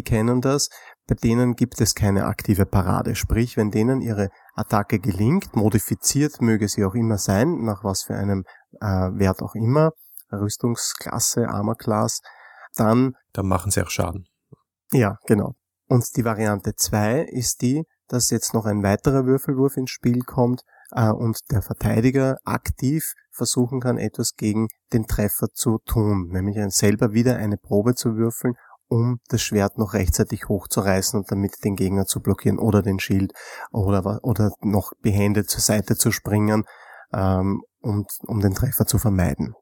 kennen 0.02 0.40
das, 0.40 0.70
bei 1.06 1.14
denen 1.14 1.56
gibt 1.56 1.78
es 1.80 1.94
keine 1.94 2.24
aktive 2.24 2.64
Parade. 2.64 3.14
Sprich, 3.14 3.58
wenn 3.58 3.70
denen 3.70 4.00
ihre 4.00 4.30
Attacke 4.54 4.98
gelingt, 4.98 5.54
modifiziert 5.54 6.40
möge 6.40 6.66
sie 6.68 6.84
auch 6.84 6.94
immer 6.94 7.18
sein, 7.18 7.64
nach 7.64 7.84
was 7.84 8.04
für 8.04 8.14
einem 8.14 8.44
äh, 8.80 8.86
Wert 8.86 9.42
auch 9.42 9.54
immer, 9.54 9.90
Rüstungsklasse, 10.32 11.48
Armor 11.48 11.76
Class, 11.76 12.20
dann... 12.78 13.14
Dann 13.32 13.46
machen 13.46 13.70
sie 13.70 13.82
auch 13.82 13.90
Schaden. 13.90 14.26
Ja, 14.92 15.16
genau. 15.26 15.54
Und 15.88 16.04
die 16.16 16.24
Variante 16.24 16.74
2 16.74 17.22
ist 17.22 17.62
die, 17.62 17.84
dass 18.08 18.30
jetzt 18.30 18.54
noch 18.54 18.66
ein 18.66 18.82
weiterer 18.82 19.24
Würfelwurf 19.24 19.76
ins 19.76 19.90
Spiel 19.90 20.20
kommt 20.20 20.62
äh, 20.92 21.10
und 21.10 21.38
der 21.50 21.62
Verteidiger 21.62 22.36
aktiv 22.44 23.12
versuchen 23.30 23.80
kann, 23.80 23.98
etwas 23.98 24.34
gegen 24.36 24.68
den 24.92 25.06
Treffer 25.06 25.48
zu 25.52 25.78
tun, 25.84 26.28
nämlich 26.30 26.56
selber 26.74 27.12
wieder 27.12 27.36
eine 27.36 27.56
Probe 27.56 27.94
zu 27.94 28.16
würfeln, 28.16 28.54
um 28.88 29.18
das 29.28 29.42
Schwert 29.42 29.78
noch 29.78 29.94
rechtzeitig 29.94 30.48
hochzureißen 30.48 31.20
und 31.20 31.30
damit 31.30 31.64
den 31.64 31.74
Gegner 31.74 32.06
zu 32.06 32.20
blockieren 32.20 32.58
oder 32.58 32.82
den 32.82 33.00
Schild 33.00 33.32
oder, 33.72 34.20
oder 34.22 34.50
noch 34.60 34.92
behändet 35.00 35.50
zur 35.50 35.60
Seite 35.60 35.96
zu 35.96 36.12
springen, 36.12 36.64
ähm, 37.12 37.62
und, 37.80 38.06
um 38.26 38.40
den 38.40 38.54
Treffer 38.54 38.86
zu 38.86 38.98
vermeiden. 38.98 39.54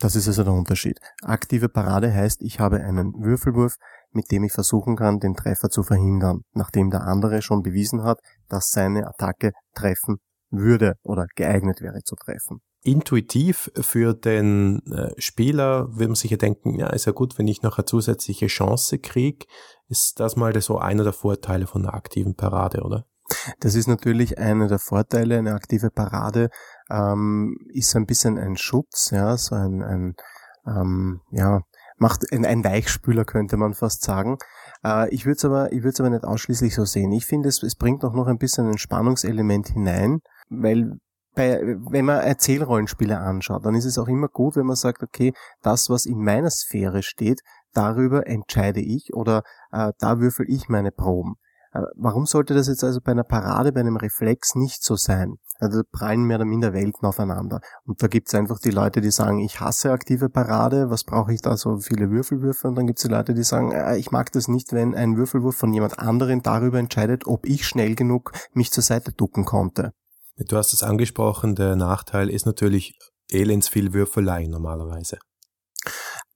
Das 0.00 0.16
ist 0.16 0.26
also 0.26 0.42
der 0.42 0.54
Unterschied. 0.54 0.98
Aktive 1.22 1.68
Parade 1.68 2.12
heißt, 2.12 2.42
ich 2.42 2.58
habe 2.58 2.80
einen 2.80 3.12
Würfelwurf, 3.22 3.76
mit 4.10 4.30
dem 4.32 4.44
ich 4.44 4.52
versuchen 4.52 4.96
kann, 4.96 5.20
den 5.20 5.34
Treffer 5.34 5.68
zu 5.68 5.82
verhindern, 5.82 6.40
nachdem 6.52 6.90
der 6.90 7.02
andere 7.02 7.42
schon 7.42 7.62
bewiesen 7.62 8.02
hat, 8.02 8.18
dass 8.48 8.70
seine 8.70 9.06
Attacke 9.06 9.52
treffen 9.74 10.16
würde 10.50 10.94
oder 11.02 11.26
geeignet 11.36 11.80
wäre 11.80 12.02
zu 12.02 12.16
treffen 12.16 12.60
intuitiv 12.82 13.70
für 13.74 14.14
den 14.14 14.80
äh, 14.90 15.12
Spieler 15.18 15.88
würde 15.90 16.08
man 16.08 16.14
sich 16.14 16.30
ja 16.30 16.36
denken, 16.36 16.78
ja, 16.78 16.88
ist 16.88 17.06
ja 17.06 17.12
gut, 17.12 17.38
wenn 17.38 17.48
ich 17.48 17.62
noch 17.62 17.78
eine 17.78 17.84
zusätzliche 17.84 18.46
Chance 18.46 18.98
kriege. 18.98 19.46
Ist 19.88 20.20
das 20.20 20.36
mal 20.36 20.58
so 20.60 20.78
einer 20.78 21.04
der 21.04 21.12
Vorteile 21.12 21.66
von 21.66 21.84
einer 21.84 21.94
aktiven 21.94 22.36
Parade, 22.36 22.82
oder? 22.82 23.06
Das 23.60 23.74
ist 23.74 23.86
natürlich 23.86 24.38
einer 24.38 24.68
der 24.68 24.78
Vorteile. 24.78 25.38
Eine 25.38 25.54
aktive 25.54 25.90
Parade 25.90 26.48
ähm, 26.90 27.56
ist 27.72 27.94
ein 27.96 28.06
bisschen 28.06 28.38
ein 28.38 28.56
Schutz, 28.56 29.10
ja, 29.10 29.36
so 29.36 29.54
ein, 29.54 29.82
ein 29.82 30.14
ähm, 30.66 31.20
ja, 31.30 31.60
macht 31.98 32.32
ein, 32.32 32.44
ein 32.44 32.64
Weichspüler, 32.64 33.24
könnte 33.24 33.56
man 33.56 33.74
fast 33.74 34.02
sagen. 34.02 34.38
Äh, 34.84 35.08
ich 35.14 35.26
würde 35.26 35.36
es 35.36 35.44
aber, 35.44 35.72
ich 35.72 35.78
würde 35.78 35.90
es 35.90 36.00
aber 36.00 36.10
nicht 36.10 36.24
ausschließlich 36.24 36.74
so 36.74 36.84
sehen. 36.84 37.12
Ich 37.12 37.26
finde, 37.26 37.48
es, 37.48 37.62
es 37.62 37.76
bringt 37.76 38.04
auch 38.04 38.14
noch 38.14 38.26
ein 38.26 38.38
bisschen 38.38 38.68
ein 38.68 38.78
Spannungselement 38.78 39.68
hinein, 39.68 40.20
weil 40.48 40.98
bei, 41.34 41.60
wenn 41.90 42.06
man 42.06 42.20
Erzählrollenspiele 42.20 43.18
anschaut, 43.18 43.64
dann 43.64 43.74
ist 43.74 43.84
es 43.84 43.98
auch 43.98 44.08
immer 44.08 44.28
gut, 44.28 44.56
wenn 44.56 44.66
man 44.66 44.76
sagt, 44.76 45.02
okay, 45.02 45.32
das, 45.62 45.88
was 45.88 46.06
in 46.06 46.24
meiner 46.24 46.50
Sphäre 46.50 47.02
steht, 47.02 47.40
darüber 47.72 48.26
entscheide 48.26 48.80
ich 48.80 49.14
oder 49.14 49.42
äh, 49.70 49.92
da 49.98 50.18
würfel 50.18 50.46
ich 50.48 50.68
meine 50.68 50.90
Proben. 50.90 51.36
Warum 51.72 52.26
sollte 52.26 52.54
das 52.54 52.66
jetzt 52.66 52.82
also 52.82 53.00
bei 53.00 53.12
einer 53.12 53.24
Parade, 53.24 53.72
bei 53.72 53.80
einem 53.80 53.96
Reflex 53.96 54.56
nicht 54.56 54.82
so 54.82 54.96
sein? 54.96 55.36
Also 55.60 55.82
prallen 55.92 56.24
mehr 56.24 56.38
oder 56.38 56.46
minder 56.46 56.72
Welten 56.72 57.06
aufeinander. 57.06 57.60
Und 57.84 58.02
da 58.02 58.08
gibt's 58.08 58.34
einfach 58.34 58.58
die 58.58 58.70
Leute, 58.70 59.00
die 59.00 59.10
sagen, 59.10 59.38
ich 59.40 59.60
hasse 59.60 59.92
aktive 59.92 60.30
Parade, 60.30 60.90
was 60.90 61.04
brauche 61.04 61.32
ich 61.32 61.42
da 61.42 61.56
so 61.56 61.76
viele 61.76 62.10
Würfelwürfe? 62.10 62.66
Und 62.66 62.76
dann 62.76 62.86
gibt's 62.86 63.02
die 63.02 63.08
Leute, 63.08 63.34
die 63.34 63.44
sagen, 63.44 63.70
äh, 63.70 63.96
ich 63.98 64.10
mag 64.10 64.32
das 64.32 64.48
nicht, 64.48 64.72
wenn 64.72 64.94
ein 64.94 65.16
Würfelwurf 65.16 65.56
von 65.56 65.72
jemand 65.72 65.98
anderen 65.98 66.42
darüber 66.42 66.78
entscheidet, 66.78 67.26
ob 67.26 67.46
ich 67.46 67.66
schnell 67.66 67.94
genug 67.94 68.32
mich 68.52 68.72
zur 68.72 68.82
Seite 68.82 69.12
ducken 69.12 69.44
konnte. 69.44 69.92
Du 70.36 70.56
hast 70.56 70.72
es 70.72 70.82
angesprochen, 70.82 71.54
der 71.54 71.76
Nachteil 71.76 72.30
ist 72.30 72.46
natürlich 72.46 72.98
elends 73.30 73.68
viel 73.68 73.92
Würfelei 73.92 74.46
normalerweise. 74.46 75.18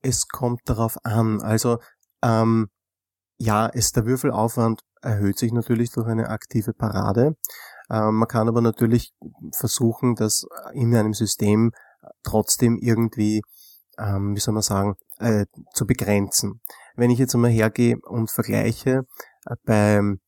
Es 0.03 0.29
kommt 0.29 0.61
darauf 0.67 0.99
an. 1.03 1.41
Also 1.41 1.79
ähm, 2.23 2.69
ja, 3.39 3.67
ist 3.67 3.97
der 3.97 4.07
Würfelaufwand 4.07 4.83
erhöht 5.03 5.39
sich 5.39 5.53
natürlich 5.53 5.91
durch 5.93 6.07
eine 6.07 6.29
aktive 6.29 6.73
Parade. 6.73 7.37
Ähm, 7.91 8.15
man 8.17 8.29
kann 8.29 8.49
aber 8.49 8.61
natürlich 8.61 9.13
versuchen, 9.53 10.15
das 10.15 10.47
in 10.73 10.95
einem 10.95 11.15
System 11.15 11.73
trotzdem 12.23 12.79
irgendwie, 12.79 13.43
ähm, 13.99 14.35
wie 14.35 14.41
soll 14.41 14.55
man 14.55 14.63
sagen, 14.63 14.95
äh, 15.19 15.47
zu 15.73 15.87
begrenzen. 15.87 16.61
Wenn 16.97 17.11
ich 17.11 17.19
jetzt 17.19 17.35
einmal 17.35 17.51
hergehe 17.51 17.97
und 18.03 18.31
vergleiche, 18.31 19.05
äh, 19.47 19.57
beim 19.65 20.21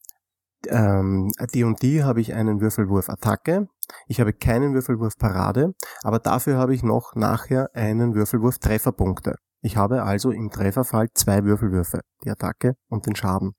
ähm, 0.69 1.31
D&D 1.53 2.03
habe 2.03 2.21
ich 2.21 2.35
einen 2.35 2.61
Würfelwurf 2.61 3.09
Attacke, 3.09 3.69
ich 4.09 4.21
habe 4.21 4.33
keinen 4.33 4.75
Würfelwurf 4.75 5.17
Parade, 5.17 5.75
aber 6.03 6.19
dafür 6.19 6.57
habe 6.57 6.75
ich 6.75 6.83
noch 6.83 7.15
nachher 7.15 7.71
einen 7.75 8.15
Würfelwurf 8.15 8.59
Trefferpunkte. 8.59 9.37
Ich 9.67 9.77
habe 9.77 10.05
also 10.05 10.31
im 10.31 10.49
Trefferfall 10.49 11.09
zwei 11.13 11.43
Würfelwürfe, 11.43 12.03
die 12.25 12.31
Attacke 12.31 12.77
und 12.89 13.07
den 13.07 13.17
Schaden. 13.17 13.55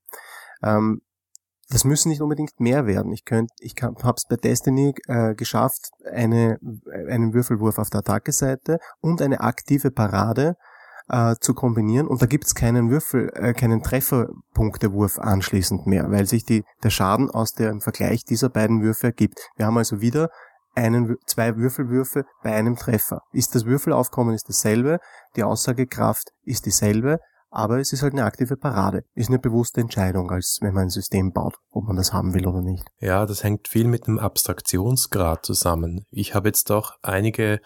Ähm, 0.62 1.02
das 1.68 1.84
müssen 1.84 2.08
nicht 2.08 2.22
unbedingt 2.22 2.58
mehr 2.58 2.86
werden. 2.86 3.12
Ich 3.12 3.24
ich 3.60 3.74
habe 3.82 4.14
es 4.16 4.24
bei 4.26 4.36
Destiny 4.36 4.94
äh, 5.06 5.34
geschafft, 5.34 5.90
eine, 6.10 6.56
einen 7.10 7.34
Würfelwurf 7.34 7.78
auf 7.78 7.90
der 7.90 7.98
Attacke-Seite 7.98 8.78
und 9.00 9.20
eine 9.20 9.40
aktive 9.40 9.90
Parade 9.90 10.54
äh, 11.10 11.34
zu 11.42 11.52
kombinieren 11.52 12.08
und 12.08 12.22
da 12.22 12.26
gibt's 12.26 12.54
keinen 12.54 12.88
Würfel, 12.88 13.30
äh, 13.34 13.52
keinen 13.52 13.82
Trefferpunktewurf 13.82 15.18
anschließend 15.18 15.86
mehr, 15.86 16.10
weil 16.10 16.26
sich 16.26 16.46
die, 16.46 16.64
der 16.82 16.90
Schaden 16.90 17.30
aus 17.30 17.52
dem 17.52 17.82
Vergleich 17.82 18.24
dieser 18.24 18.48
beiden 18.48 18.82
Würfe 18.82 19.08
ergibt. 19.08 19.40
Wir 19.56 19.66
haben 19.66 19.76
also 19.76 20.00
wieder 20.00 20.30
einen, 20.78 21.16
zwei 21.26 21.56
Würfelwürfe 21.56 22.24
bei 22.42 22.54
einem 22.54 22.76
Treffer. 22.76 23.20
Ist 23.32 23.54
das 23.54 23.64
Würfelaufkommen 23.64 24.34
ist 24.34 24.48
dasselbe, 24.48 24.98
die 25.36 25.42
Aussagekraft 25.42 26.30
ist 26.42 26.66
dieselbe, 26.66 27.18
aber 27.50 27.78
es 27.78 27.92
ist 27.92 28.02
halt 28.02 28.12
eine 28.12 28.24
aktive 28.24 28.56
Parade. 28.56 29.04
Ist 29.14 29.28
eine 29.30 29.38
bewusste 29.38 29.80
Entscheidung, 29.80 30.30
als 30.30 30.58
wenn 30.60 30.74
man 30.74 30.84
ein 30.84 30.90
System 30.90 31.32
baut, 31.32 31.56
ob 31.70 31.84
man 31.84 31.96
das 31.96 32.12
haben 32.12 32.34
will 32.34 32.46
oder 32.46 32.60
nicht. 32.60 32.84
Ja, 33.00 33.24
das 33.26 33.42
hängt 33.42 33.68
viel 33.68 33.88
mit 33.88 34.06
dem 34.06 34.18
Abstraktionsgrad 34.18 35.44
zusammen. 35.46 36.04
Ich 36.10 36.34
habe 36.34 36.48
jetzt 36.48 36.70
doch 36.70 36.96
einige 37.02 37.60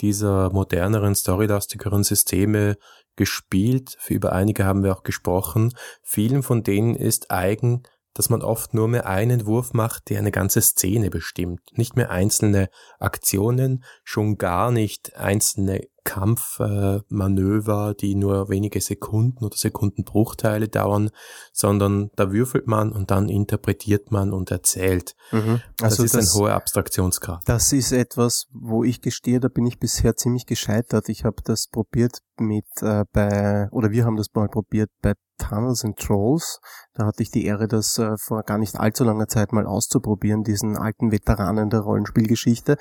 dieser 0.00 0.52
moderneren, 0.52 1.14
storylastigeren 1.14 2.02
Systeme 2.02 2.76
gespielt. 3.16 3.96
Über 4.08 4.32
einige 4.32 4.64
haben 4.64 4.82
wir 4.82 4.94
auch 4.94 5.02
gesprochen. 5.02 5.72
Vielen 6.02 6.42
von 6.42 6.62
denen 6.62 6.94
ist 6.94 7.30
eigen, 7.30 7.82
dass 8.14 8.30
man 8.30 8.42
oft 8.42 8.74
nur 8.74 8.88
mehr 8.88 9.06
einen 9.06 9.46
Wurf 9.46 9.72
macht, 9.72 10.10
der 10.10 10.18
eine 10.18 10.32
ganze 10.32 10.60
Szene 10.60 11.10
bestimmt. 11.10 11.60
Nicht 11.72 11.96
mehr 11.96 12.10
einzelne 12.10 12.68
Aktionen, 12.98 13.84
schon 14.04 14.38
gar 14.38 14.70
nicht 14.70 15.16
einzelne 15.16 15.80
Kampfmanöver, 16.04 17.90
äh, 17.90 17.94
die 17.94 18.14
nur 18.14 18.48
wenige 18.48 18.80
Sekunden 18.80 19.44
oder 19.44 19.56
Sekundenbruchteile 19.56 20.68
dauern, 20.68 21.10
sondern 21.52 22.10
da 22.16 22.32
würfelt 22.32 22.66
man 22.66 22.92
und 22.92 23.10
dann 23.10 23.28
interpretiert 23.28 24.10
man 24.10 24.32
und 24.32 24.50
erzählt. 24.50 25.14
Mhm. 25.30 25.60
Also 25.80 26.02
das 26.02 26.06
ist 26.06 26.14
das, 26.14 26.34
ein 26.34 26.40
hoher 26.40 26.54
Abstraktionsgrad. 26.54 27.42
Das 27.46 27.72
ist 27.72 27.92
etwas, 27.92 28.46
wo 28.52 28.82
ich 28.84 29.00
gestehe, 29.00 29.38
da 29.38 29.48
bin 29.48 29.66
ich 29.66 29.78
bisher 29.78 30.16
ziemlich 30.16 30.46
gescheitert. 30.46 31.08
Ich 31.08 31.24
habe 31.24 31.42
das 31.44 31.68
probiert 31.68 32.18
mit 32.38 32.66
äh, 32.80 33.04
bei, 33.12 33.68
oder 33.70 33.90
wir 33.90 34.04
haben 34.04 34.16
das 34.16 34.26
mal 34.34 34.48
probiert 34.48 34.90
bei 35.02 35.14
Tunnels 35.42 35.84
and 35.84 35.98
Trolls. 35.98 36.60
Da 36.94 37.06
hatte 37.06 37.22
ich 37.22 37.30
die 37.30 37.46
Ehre, 37.46 37.68
das 37.68 37.96
äh, 37.98 38.16
vor 38.18 38.42
gar 38.42 38.58
nicht 38.58 38.78
allzu 38.78 39.04
langer 39.04 39.26
Zeit 39.26 39.52
mal 39.52 39.66
auszuprobieren, 39.66 40.42
diesen 40.42 40.76
alten 40.76 41.10
Veteranen 41.10 41.70
der 41.70 41.80
Rollenspielgeschichte. 41.80 42.76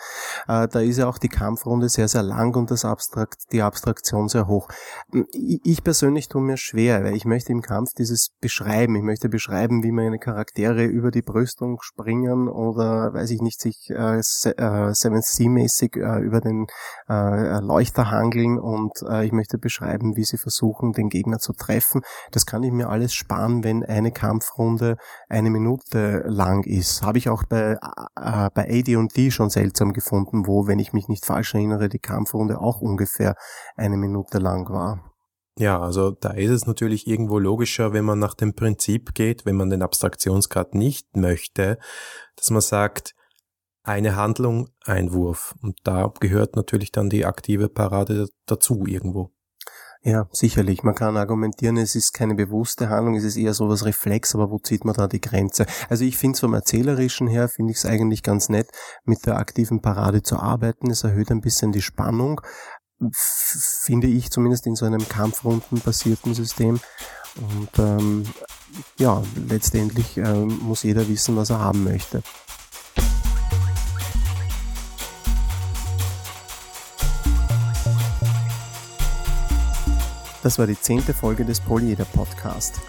Äh, 0.47 0.67
da 0.67 0.79
ist 0.81 0.97
ja 0.97 1.07
auch 1.07 1.17
die 1.17 1.29
Kampfrunde 1.29 1.87
sehr, 1.87 2.09
sehr 2.09 2.23
lang 2.23 2.55
und 2.55 2.71
das 2.71 2.83
Abstrakt, 2.83 3.51
die 3.53 3.61
Abstraktion 3.61 4.27
sehr 4.27 4.47
hoch. 4.47 4.67
Ich 5.31 5.83
persönlich 5.83 6.27
tue 6.27 6.41
mir 6.41 6.57
schwer, 6.57 7.03
weil 7.05 7.15
ich 7.15 7.23
möchte 7.23 7.53
im 7.53 7.61
Kampf 7.61 7.91
dieses 7.97 8.31
beschreiben. 8.41 8.95
Ich 8.97 9.03
möchte 9.03 9.29
beschreiben, 9.29 9.81
wie 9.81 9.91
meine 9.91 10.19
Charaktere 10.19 10.83
über 10.83 11.09
die 11.09 11.21
Brüstung 11.21 11.79
springen 11.81 12.49
oder, 12.49 13.13
weiß 13.13 13.31
ich 13.31 13.41
nicht, 13.41 13.61
sich 13.61 13.89
äh, 13.91 14.19
äh 14.19 14.93
Seven 14.93 15.21
Sea-mäßig 15.21 15.95
äh, 15.95 16.19
über 16.19 16.41
den 16.41 16.67
äh, 17.07 17.61
Leuchter 17.61 18.11
hangeln 18.11 18.59
und 18.59 18.91
äh, 19.09 19.25
ich 19.25 19.31
möchte 19.31 19.57
beschreiben, 19.57 20.17
wie 20.17 20.25
sie 20.25 20.37
versuchen, 20.37 20.91
den 20.91 21.07
Gegner 21.07 21.37
zu 21.39 21.53
treffen. 21.53 22.01
Das 22.31 22.45
kann 22.51 22.63
ich 22.63 22.73
mir 22.73 22.89
alles 22.89 23.13
sparen, 23.13 23.63
wenn 23.63 23.85
eine 23.85 24.11
Kampfrunde 24.11 24.97
eine 25.29 25.49
Minute 25.49 26.25
lang 26.27 26.65
ist. 26.65 27.01
Habe 27.01 27.17
ich 27.17 27.29
auch 27.29 27.45
bei, 27.45 27.77
äh, 28.17 28.49
bei 28.53 28.67
AD&D 28.69 29.31
schon 29.31 29.49
seltsam 29.49 29.93
gefunden, 29.93 30.45
wo, 30.47 30.67
wenn 30.67 30.77
ich 30.77 30.91
mich 30.91 31.07
nicht 31.07 31.25
falsch 31.25 31.53
erinnere, 31.53 31.87
die 31.87 31.99
Kampfrunde 31.99 32.59
auch 32.59 32.81
ungefähr 32.81 33.35
eine 33.77 33.95
Minute 33.95 34.39
lang 34.39 34.69
war. 34.69 35.13
Ja, 35.57 35.79
also 35.79 36.11
da 36.11 36.31
ist 36.31 36.49
es 36.51 36.67
natürlich 36.67 37.07
irgendwo 37.07 37.39
logischer, 37.39 37.93
wenn 37.93 38.03
man 38.03 38.19
nach 38.19 38.33
dem 38.33 38.53
Prinzip 38.53 39.13
geht, 39.13 39.45
wenn 39.45 39.55
man 39.55 39.69
den 39.69 39.81
Abstraktionsgrad 39.81 40.75
nicht 40.75 41.15
möchte, 41.15 41.77
dass 42.35 42.49
man 42.49 42.61
sagt, 42.61 43.13
eine 43.83 44.17
Handlung, 44.17 44.67
ein 44.83 45.13
Wurf. 45.13 45.55
Und 45.61 45.77
da 45.85 46.11
gehört 46.19 46.57
natürlich 46.57 46.91
dann 46.91 47.09
die 47.09 47.25
aktive 47.25 47.69
Parade 47.69 48.27
dazu 48.45 48.83
irgendwo. 48.85 49.31
Ja, 50.03 50.27
sicherlich. 50.31 50.81
Man 50.81 50.95
kann 50.95 51.15
argumentieren, 51.15 51.77
es 51.77 51.93
ist 51.93 52.13
keine 52.13 52.33
bewusste 52.33 52.89
Handlung, 52.89 53.15
es 53.15 53.23
ist 53.23 53.37
eher 53.37 53.53
so 53.53 53.69
was 53.69 53.85
Reflex, 53.85 54.33
aber 54.33 54.49
wo 54.49 54.57
zieht 54.57 54.83
man 54.83 54.95
da 54.95 55.07
die 55.07 55.21
Grenze? 55.21 55.67
Also 55.89 56.05
ich 56.05 56.17
finde 56.17 56.35
es 56.35 56.39
vom 56.39 56.55
Erzählerischen 56.55 57.27
her, 57.27 57.47
finde 57.47 57.71
ich 57.71 57.77
es 57.77 57.85
eigentlich 57.85 58.23
ganz 58.23 58.49
nett, 58.49 58.67
mit 59.05 59.27
der 59.27 59.37
aktiven 59.37 59.79
Parade 59.81 60.23
zu 60.23 60.37
arbeiten. 60.37 60.89
Es 60.89 61.03
erhöht 61.03 61.29
ein 61.29 61.41
bisschen 61.41 61.71
die 61.71 61.83
Spannung, 61.83 62.41
finde 63.11 64.07
ich 64.07 64.31
zumindest 64.31 64.65
in 64.65 64.75
so 64.75 64.85
einem 64.85 65.07
kampfrundenbasierten 65.07 66.33
System. 66.33 66.79
Und 67.35 67.69
ähm, 67.77 68.23
ja, 68.97 69.21
letztendlich 69.47 70.17
ähm, 70.17 70.59
muss 70.63 70.81
jeder 70.81 71.07
wissen, 71.07 71.35
was 71.35 71.51
er 71.51 71.59
haben 71.59 71.83
möchte. 71.83 72.23
Das 80.43 80.59
war 80.59 80.67
die 80.67 80.79
zehnte 80.79 81.13
Folge 81.13 81.43
des 81.45 81.59
Polyeder 81.59 82.05
Podcast. 82.05 82.79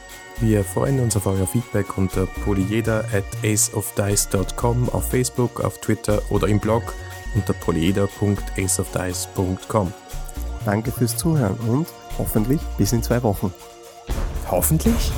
Wir 0.40 0.64
freuen 0.64 1.00
uns 1.00 1.16
auf 1.16 1.26
euer 1.26 1.46
Feedback 1.46 1.98
unter 1.98 2.24
polyeder 2.26 3.04
at 3.12 3.24
aceofdice.com 3.44 4.88
auf 4.88 5.10
Facebook, 5.10 5.60
auf 5.60 5.78
Twitter 5.78 6.22
oder 6.30 6.48
im 6.48 6.58
Blog 6.58 6.82
unter 7.34 7.52
polyeder.aceofdice.com. 7.52 9.92
Danke 10.64 10.92
fürs 10.92 11.16
Zuhören 11.16 11.56
und 11.68 11.88
hoffentlich 12.18 12.60
bis 12.78 12.92
in 12.92 13.02
zwei 13.02 13.20
Wochen. 13.22 13.52
Hoffentlich? 14.50 15.12